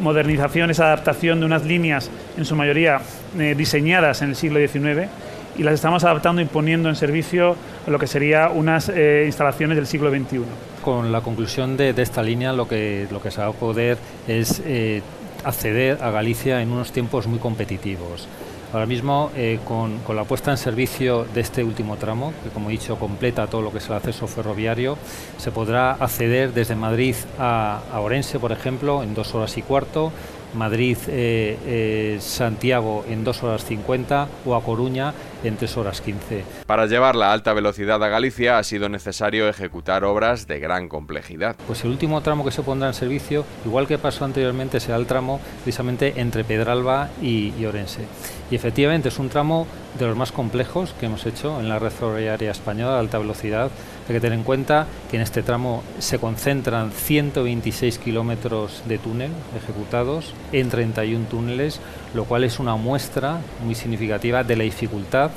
modernización, 0.00 0.70
esa 0.70 0.86
adaptación 0.86 1.40
de 1.40 1.46
unas 1.46 1.64
líneas, 1.64 2.10
en 2.36 2.44
su 2.44 2.56
mayoría 2.56 3.00
eh, 3.38 3.54
diseñadas 3.56 4.20
en 4.22 4.30
el 4.30 4.36
siglo 4.36 4.58
XIX, 4.58 5.08
y 5.56 5.62
las 5.62 5.74
estamos 5.74 6.02
adaptando 6.04 6.40
y 6.40 6.46
poniendo 6.46 6.88
en 6.88 6.96
servicio 6.96 7.56
lo 7.86 7.98
que 7.98 8.06
serían 8.06 8.50
unas 8.54 8.88
eh, 8.88 9.24
instalaciones 9.26 9.76
del 9.76 9.86
siglo 9.86 10.10
XXI. 10.10 10.40
Con 10.82 11.12
la 11.12 11.20
conclusión 11.20 11.76
de, 11.76 11.92
de, 11.92 12.02
esta 12.02 12.22
línea 12.22 12.52
lo 12.52 12.66
que, 12.66 13.06
lo 13.10 13.22
que 13.22 13.30
se 13.30 13.40
va 13.40 13.48
a 13.48 13.52
poder 13.52 13.98
es 14.26 14.62
eh, 14.64 15.02
acceder 15.44 16.02
a 16.02 16.10
Galicia 16.10 16.62
en 16.62 16.70
unos 16.70 16.92
tiempos 16.92 17.26
muy 17.26 17.38
competitivos. 17.38 18.28
Ahora 18.72 18.86
mismo, 18.86 19.30
eh, 19.36 19.58
con, 19.66 19.98
con, 19.98 20.16
la 20.16 20.24
puesta 20.24 20.50
en 20.50 20.56
servicio 20.56 21.26
de 21.34 21.42
este 21.42 21.62
último 21.62 21.96
tramo, 21.96 22.32
que 22.42 22.48
como 22.48 22.70
he 22.70 22.72
dicho 22.72 22.96
completa 22.96 23.46
todo 23.46 23.60
lo 23.60 23.70
que 23.70 23.78
es 23.78 23.88
el 23.88 23.94
acceso 23.96 24.26
ferroviario, 24.26 24.96
se 25.36 25.52
podrá 25.52 25.92
acceder 25.92 26.54
desde 26.54 26.74
Madrid 26.74 27.14
a, 27.38 27.82
a 27.92 28.00
Orense, 28.00 28.38
por 28.38 28.50
ejemplo, 28.50 29.02
en 29.02 29.12
dos 29.12 29.34
horas 29.34 29.58
y 29.58 29.62
cuarto, 29.62 30.10
Madrid-Santiago 30.54 33.02
eh, 33.02 33.04
eh, 33.08 33.12
en 33.12 33.24
2 33.24 33.42
horas 33.42 33.64
50 33.64 34.28
o 34.44 34.54
a 34.54 34.62
Coruña 34.62 35.12
en 35.44 35.56
3 35.56 35.76
horas 35.76 36.00
15. 36.00 36.44
Para 36.66 36.86
llevar 36.86 37.16
la 37.16 37.32
alta 37.32 37.52
velocidad 37.52 38.02
a 38.02 38.08
Galicia 38.08 38.58
ha 38.58 38.62
sido 38.62 38.88
necesario 38.88 39.48
ejecutar 39.48 40.04
obras 40.04 40.46
de 40.46 40.60
gran 40.60 40.88
complejidad. 40.88 41.56
Pues 41.66 41.84
el 41.84 41.90
último 41.90 42.20
tramo 42.20 42.44
que 42.44 42.50
se 42.50 42.62
pondrá 42.62 42.88
en 42.88 42.94
servicio, 42.94 43.44
igual 43.64 43.86
que 43.86 43.98
pasó 43.98 44.24
anteriormente, 44.24 44.80
será 44.80 44.96
el 44.96 45.06
tramo 45.06 45.40
precisamente 45.62 46.20
entre 46.20 46.44
Pedralba 46.44 47.10
y, 47.20 47.52
y 47.58 47.66
Orense. 47.66 48.06
Y 48.50 48.54
efectivamente 48.54 49.08
es 49.08 49.18
un 49.18 49.30
tramo 49.30 49.66
de 49.98 50.06
los 50.06 50.16
más 50.16 50.32
complejos 50.32 50.94
que 50.98 51.06
hemos 51.06 51.26
hecho 51.26 51.60
en 51.60 51.68
la 51.68 51.78
red 51.78 51.90
ferroviaria 51.90 52.50
española 52.50 52.94
de 52.94 53.00
alta 53.00 53.18
velocidad. 53.18 53.70
Hay 54.08 54.14
que 54.14 54.20
tener 54.20 54.38
en 54.38 54.44
cuenta 54.44 54.86
que 55.10 55.16
en 55.16 55.22
este 55.22 55.42
tramo 55.42 55.84
se 56.00 56.18
concentran 56.18 56.90
126 56.90 57.98
kilómetros 57.98 58.82
de 58.86 58.98
túnel 58.98 59.30
ejecutados 59.56 60.34
en 60.50 60.68
31 60.68 61.26
túneles, 61.26 61.80
lo 62.12 62.24
cual 62.24 62.42
es 62.42 62.58
una 62.58 62.74
muestra 62.74 63.38
muy 63.64 63.76
significativa 63.76 64.42
de 64.42 64.56
la 64.56 64.64
dificultad 64.64 65.30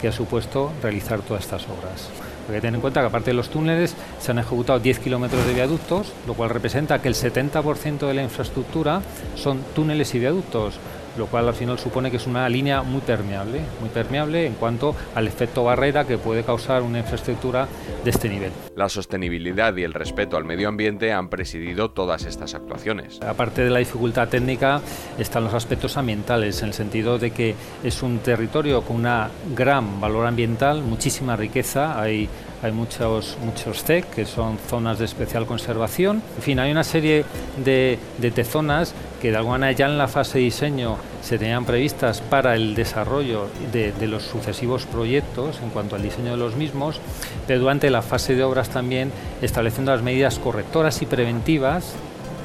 que 0.00 0.08
ha 0.08 0.12
supuesto 0.12 0.70
realizar 0.80 1.22
todas 1.22 1.42
estas 1.42 1.64
obras. 1.64 2.08
Hay 2.48 2.56
que 2.56 2.60
tener 2.60 2.74
en 2.74 2.80
cuenta 2.80 3.00
que 3.00 3.06
aparte 3.06 3.30
de 3.30 3.34
los 3.34 3.48
túneles 3.48 3.94
se 4.20 4.30
han 4.30 4.38
ejecutado 4.38 4.78
10 4.78 4.98
kilómetros 5.00 5.44
de 5.46 5.54
viaductos, 5.54 6.12
lo 6.26 6.34
cual 6.34 6.50
representa 6.50 7.00
que 7.00 7.08
el 7.08 7.14
70% 7.14 8.06
de 8.06 8.14
la 8.14 8.22
infraestructura 8.22 9.00
son 9.34 9.60
túneles 9.74 10.14
y 10.14 10.18
viaductos 10.20 10.78
lo 11.16 11.26
cual 11.26 11.48
al 11.48 11.54
final 11.54 11.78
supone 11.78 12.10
que 12.10 12.16
es 12.16 12.26
una 12.26 12.48
línea 12.48 12.82
muy 12.82 13.00
permeable, 13.00 13.60
muy 13.80 13.88
permeable 13.90 14.46
en 14.46 14.54
cuanto 14.54 14.94
al 15.14 15.26
efecto 15.26 15.64
barrera 15.64 16.04
que 16.06 16.18
puede 16.18 16.42
causar 16.42 16.82
una 16.82 16.98
infraestructura 16.98 17.68
de 18.04 18.10
este 18.10 18.28
nivel. 18.28 18.52
La 18.76 18.88
sostenibilidad 18.88 19.76
y 19.76 19.82
el 19.84 19.94
respeto 19.94 20.36
al 20.36 20.44
medio 20.44 20.68
ambiente 20.68 21.12
han 21.12 21.28
presidido 21.28 21.90
todas 21.90 22.24
estas 22.24 22.54
actuaciones. 22.54 23.20
Aparte 23.22 23.64
de 23.64 23.70
la 23.70 23.78
dificultad 23.78 24.28
técnica, 24.28 24.80
están 25.18 25.44
los 25.44 25.54
aspectos 25.54 25.96
ambientales, 25.96 26.62
en 26.62 26.68
el 26.68 26.74
sentido 26.74 27.18
de 27.18 27.30
que 27.30 27.54
es 27.82 28.02
un 28.02 28.18
territorio 28.18 28.82
con 28.82 28.96
una 28.96 29.30
gran 29.54 30.00
valor 30.00 30.26
ambiental, 30.26 30.82
muchísima 30.82 31.36
riqueza, 31.36 32.00
hay 32.00 32.28
hay 32.62 32.72
muchos, 32.72 33.36
muchos 33.44 33.84
TEC, 33.84 34.08
que 34.10 34.24
son 34.24 34.58
zonas 34.68 34.98
de 34.98 35.04
especial 35.04 35.46
conservación. 35.46 36.22
En 36.36 36.42
fin, 36.42 36.58
hay 36.58 36.70
una 36.70 36.84
serie 36.84 37.24
de, 37.62 37.98
de 38.18 38.44
zonas 38.44 38.94
que 39.20 39.30
de 39.30 39.36
alguna 39.36 39.58
manera 39.58 39.72
ya 39.72 39.86
en 39.86 39.98
la 39.98 40.08
fase 40.08 40.38
de 40.38 40.44
diseño 40.44 40.96
se 41.22 41.38
tenían 41.38 41.64
previstas 41.64 42.20
para 42.20 42.54
el 42.54 42.74
desarrollo 42.74 43.48
de, 43.72 43.92
de, 43.92 44.06
los 44.06 44.22
sucesivos 44.22 44.84
proyectos 44.84 45.60
en 45.62 45.70
cuanto 45.70 45.96
al 45.96 46.02
diseño 46.02 46.32
de 46.32 46.36
los 46.36 46.56
mismos, 46.56 47.00
pero 47.46 47.60
durante 47.60 47.88
la 47.90 48.02
fase 48.02 48.34
de 48.34 48.44
obras 48.44 48.68
también 48.68 49.10
estableciendo 49.40 49.92
las 49.92 50.02
medidas 50.02 50.38
correctoras 50.38 51.00
y 51.00 51.06
preventivas 51.06 51.94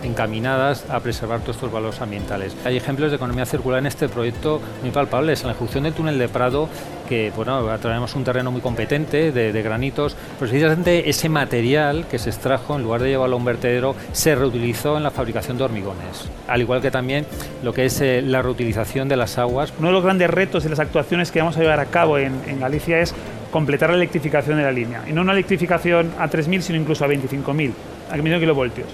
encaminadas 0.03 0.85
a 0.89 0.99
preservar 0.99 1.41
todos 1.41 1.57
estos 1.57 1.71
valores 1.71 2.01
ambientales. 2.01 2.55
Hay 2.65 2.77
ejemplos 2.77 3.11
de 3.11 3.17
economía 3.17 3.45
circular 3.45 3.79
en 3.79 3.87
este 3.87 4.09
proyecto 4.09 4.61
muy 4.81 4.91
palpables. 4.91 5.41
En 5.41 5.47
la 5.47 5.53
ejecución 5.53 5.83
del 5.83 5.93
túnel 5.93 6.17
de 6.17 6.29
Prado, 6.29 6.69
que 7.09 7.33
bueno, 7.35 7.77
traemos 7.79 8.15
un 8.15 8.23
terreno 8.23 8.51
muy 8.51 8.61
competente 8.61 9.31
de, 9.31 9.61
granitos, 9.61 10.15
precisamente 10.39 11.09
ese 11.09 11.27
material 11.27 12.05
que 12.09 12.19
se 12.19 12.29
extrajo, 12.29 12.75
en 12.75 12.83
lugar 12.83 13.01
de 13.01 13.09
llevarlo 13.09 13.35
a 13.35 13.39
un 13.39 13.45
vertedero, 13.45 13.95
se 14.13 14.35
reutilizó 14.35 14.95
en 14.95 15.03
la 15.03 15.11
fabricación 15.11 15.57
de 15.57 15.63
hormigones. 15.65 16.29
Al 16.47 16.61
igual 16.61 16.81
que 16.81 16.91
también 16.91 17.25
lo 17.63 17.73
que 17.73 17.85
es 17.85 17.99
eh, 17.99 18.21
la 18.21 18.41
reutilización 18.41 19.09
de 19.09 19.17
las 19.17 19.37
aguas. 19.37 19.73
Uno 19.79 19.87
de 19.87 19.93
los 19.93 20.03
grandes 20.03 20.29
retos 20.29 20.63
y 20.65 20.69
las 20.69 20.79
actuaciones 20.79 21.31
que 21.31 21.39
vamos 21.39 21.57
a 21.57 21.61
llevar 21.61 21.79
a 21.79 21.87
cabo 21.87 22.17
en, 22.17 22.39
en 22.47 22.59
Galicia 22.59 22.99
es 22.99 23.13
completar 23.51 23.89
la 23.89 23.95
electrificación 23.97 24.57
de 24.57 24.63
la 24.63 24.71
línea. 24.71 25.03
Y 25.09 25.11
no 25.11 25.21
una 25.21 25.33
electrificación 25.33 26.11
a 26.19 26.29
3.000, 26.29 26.61
sino 26.61 26.79
incluso 26.79 27.03
a 27.03 27.07
25.000, 27.07 27.71
a 28.11 28.15
5.000 28.15 28.39
kilovoltios 28.39 28.87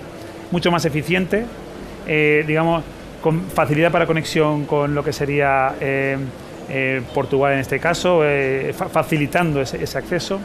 mucho 0.52 0.72
más 0.72 0.86
eficiente, 0.86 1.46
eh, 2.08 2.44
digamos, 2.48 2.84
con 3.22 3.42
facilidad 3.44 3.92
para 3.92 4.06
conexión 4.06 4.66
con 4.66 4.94
lo 4.94 5.04
que 5.04 5.12
sería 5.12 5.76
eh, 5.82 6.18
eh, 6.70 7.02
Portugal 7.14 7.54
en 7.54 7.60
este 7.60 7.80
caso, 7.80 8.22
facilitando 8.92 9.62
ese, 9.62 9.98
acceso. 9.98 10.40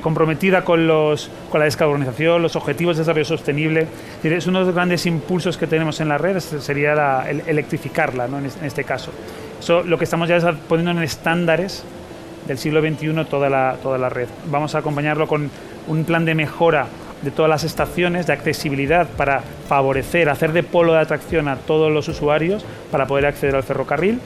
comprometida 0.00 0.64
con, 0.64 0.86
los, 0.86 1.30
con 1.50 1.60
la 1.60 1.64
descarbonización, 1.64 2.42
los 2.42 2.56
objetivos 2.56 2.96
de 2.96 3.02
desarrollo 3.02 3.24
sostenible. 3.24 3.86
Es 4.22 4.46
uno 4.46 4.60
de 4.60 4.66
los 4.66 4.74
grandes 4.74 5.06
impulsos 5.06 5.56
que 5.56 5.66
tenemos 5.66 6.00
en 6.00 6.08
la 6.08 6.18
red, 6.18 6.38
sería 6.38 7.24
electrificarla 7.28 8.28
¿no? 8.28 8.38
en, 8.38 8.46
este 8.62 8.84
caso. 8.84 9.12
Eso, 9.58 9.82
lo 9.82 9.98
que 9.98 10.04
estamos 10.04 10.28
ya 10.28 10.36
es 10.36 10.44
poniendo 10.68 10.92
en 10.92 11.02
estándares 11.02 11.84
del 12.46 12.58
siglo 12.58 12.80
XXI 12.80 13.24
toda 13.28 13.50
la, 13.50 13.76
toda 13.82 13.98
la 13.98 14.08
red. 14.08 14.28
Vamos 14.50 14.74
a 14.74 14.78
acompañarlo 14.78 15.26
con 15.26 15.50
un 15.88 16.04
plan 16.04 16.24
de 16.24 16.34
mejora 16.34 16.86
de 17.22 17.30
todas 17.30 17.48
las 17.48 17.64
estaciones, 17.64 18.26
de 18.26 18.32
accesibilidad 18.32 19.08
para 19.08 19.42
favorecer, 19.68 20.28
hacer 20.28 20.52
de 20.52 20.62
polo 20.62 20.92
de 20.92 21.00
atracción 21.00 21.48
a 21.48 21.56
todos 21.56 21.92
los 21.92 22.08
usuarios 22.08 22.64
para 22.90 23.06
poder 23.06 23.26
acceder 23.26 23.56
al 23.56 23.62
ferrocarril. 23.62 24.20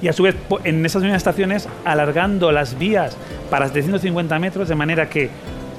Y 0.00 0.08
a 0.08 0.12
su 0.12 0.22
vez, 0.22 0.36
en 0.64 0.84
esas 0.84 1.02
mismas 1.02 1.18
estaciones, 1.18 1.68
alargando 1.84 2.52
las 2.52 2.78
vías 2.78 3.16
para 3.50 3.66
750 3.66 4.38
metros, 4.38 4.68
de 4.68 4.74
manera 4.74 5.08
que 5.08 5.30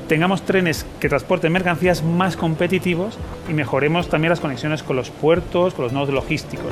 tengamos 0.08 0.42
trenes 0.42 0.86
que 1.00 1.08
transporten 1.08 1.54
mercancías 1.54 2.04
más 2.04 2.36
competitivos 2.36 3.18
y 3.48 3.54
mejoremos 3.54 4.10
también 4.10 4.30
las 4.30 4.40
conexiones 4.40 4.82
con 4.82 4.96
los 4.96 5.12
puertos, 5.12 5.74
con 5.76 5.84
los 5.84 5.94
nodos 5.94 6.10
logísticos. 6.10 6.72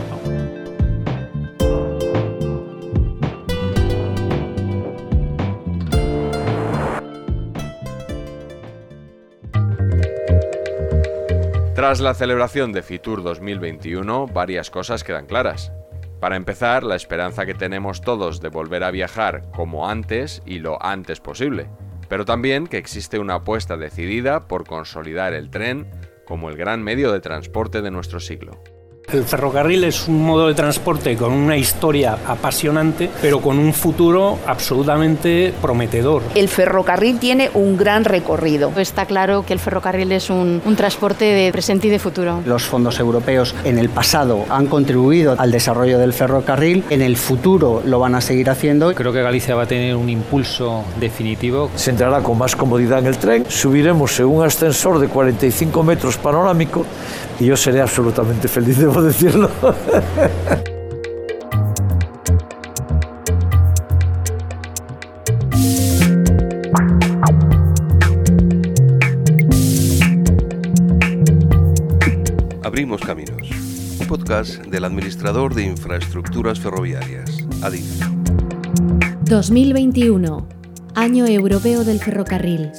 Tras 11.77 11.99
la 11.99 12.15
celebración 12.15 12.73
de 12.73 12.81
Fitur 12.81 13.21
2021, 13.21 14.25
varias 14.25 14.71
cosas 14.71 15.03
quedan 15.03 15.27
claras. 15.27 15.71
Para 16.19 16.35
empezar, 16.35 16.83
la 16.83 16.95
esperanza 16.95 17.45
que 17.45 17.53
tenemos 17.53 18.01
todos 18.01 18.41
de 18.41 18.49
volver 18.49 18.83
a 18.83 18.91
viajar 18.91 19.51
como 19.51 19.87
antes 19.87 20.41
y 20.45 20.59
lo 20.59 20.83
antes 20.83 21.19
posible, 21.19 21.69
pero 22.09 22.25
también 22.25 22.67
que 22.67 22.77
existe 22.77 23.19
una 23.19 23.35
apuesta 23.35 23.77
decidida 23.77 24.47
por 24.47 24.65
consolidar 24.65 25.33
el 25.33 25.49
tren 25.49 25.89
como 26.25 26.49
el 26.49 26.57
gran 26.57 26.83
medio 26.83 27.11
de 27.11 27.19
transporte 27.19 27.81
de 27.81 27.91
nuestro 27.91 28.19
siglo. 28.19 28.61
El 29.13 29.23
ferrocarril 29.23 29.85
es 29.85 30.09
un 30.09 30.21
modo 30.21 30.49
de 30.49 30.53
transporte 30.53 31.15
con 31.15 31.31
una 31.31 31.55
historia 31.55 32.17
apasionante, 32.27 33.09
pero 33.21 33.39
con 33.39 33.57
un 33.57 33.73
futuro 33.73 34.37
absolutamente 34.45 35.53
prometedor. 35.61 36.23
El 36.35 36.49
ferrocarril 36.49 37.17
tiene 37.17 37.49
un 37.53 37.77
gran 37.77 38.03
recorrido. 38.03 38.69
Está 38.75 39.05
claro 39.05 39.45
que 39.45 39.53
el 39.53 39.59
ferrocarril 39.59 40.11
es 40.11 40.29
un, 40.29 40.61
transporte 40.75 41.23
de 41.23 41.53
presente 41.53 41.87
y 41.87 41.89
de 41.89 41.99
futuro. 41.99 42.41
Los 42.45 42.65
fondos 42.65 42.99
europeos 42.99 43.55
en 43.63 43.79
el 43.79 43.87
pasado 43.87 44.43
han 44.49 44.67
contribuido 44.67 45.35
al 45.37 45.51
desarrollo 45.51 45.99
del 45.99 46.11
ferrocarril, 46.11 46.83
en 46.89 47.01
el 47.01 47.15
futuro 47.15 47.81
lo 47.85 47.99
van 47.99 48.13
a 48.13 48.19
seguir 48.19 48.49
haciendo. 48.49 48.93
Creo 48.93 49.13
que 49.13 49.21
Galicia 49.21 49.55
va 49.55 49.63
a 49.63 49.67
tener 49.67 49.95
un 49.95 50.09
impulso 50.09 50.83
definitivo. 50.99 51.71
Se 51.75 51.91
entrará 51.91 52.21
con 52.21 52.37
más 52.37 52.57
comodidad 52.57 52.99
en 52.99 53.05
el 53.05 53.17
tren, 53.17 53.45
subiremos 53.47 54.19
en 54.19 54.25
un 54.25 54.45
ascensor 54.45 54.99
de 54.99 55.07
45 55.07 55.81
metros 55.81 56.17
panorámico 56.17 56.85
y 57.39 57.45
yo 57.45 57.55
seré 57.55 57.81
absolutamente 57.81 58.47
feliz, 58.47 58.77
decirlo. 59.03 59.49
Abrimos 72.63 73.01
Caminos, 73.01 73.49
un 73.99 74.07
podcast 74.07 74.63
del 74.65 74.83
administrador 74.83 75.53
de 75.55 75.63
infraestructuras 75.63 76.59
ferroviarias, 76.59 77.45
ADIF. 77.63 77.83
2021, 79.23 80.47
Año 80.95 81.25
Europeo 81.27 81.83
del 81.83 81.99
Ferrocarril. 81.99 82.71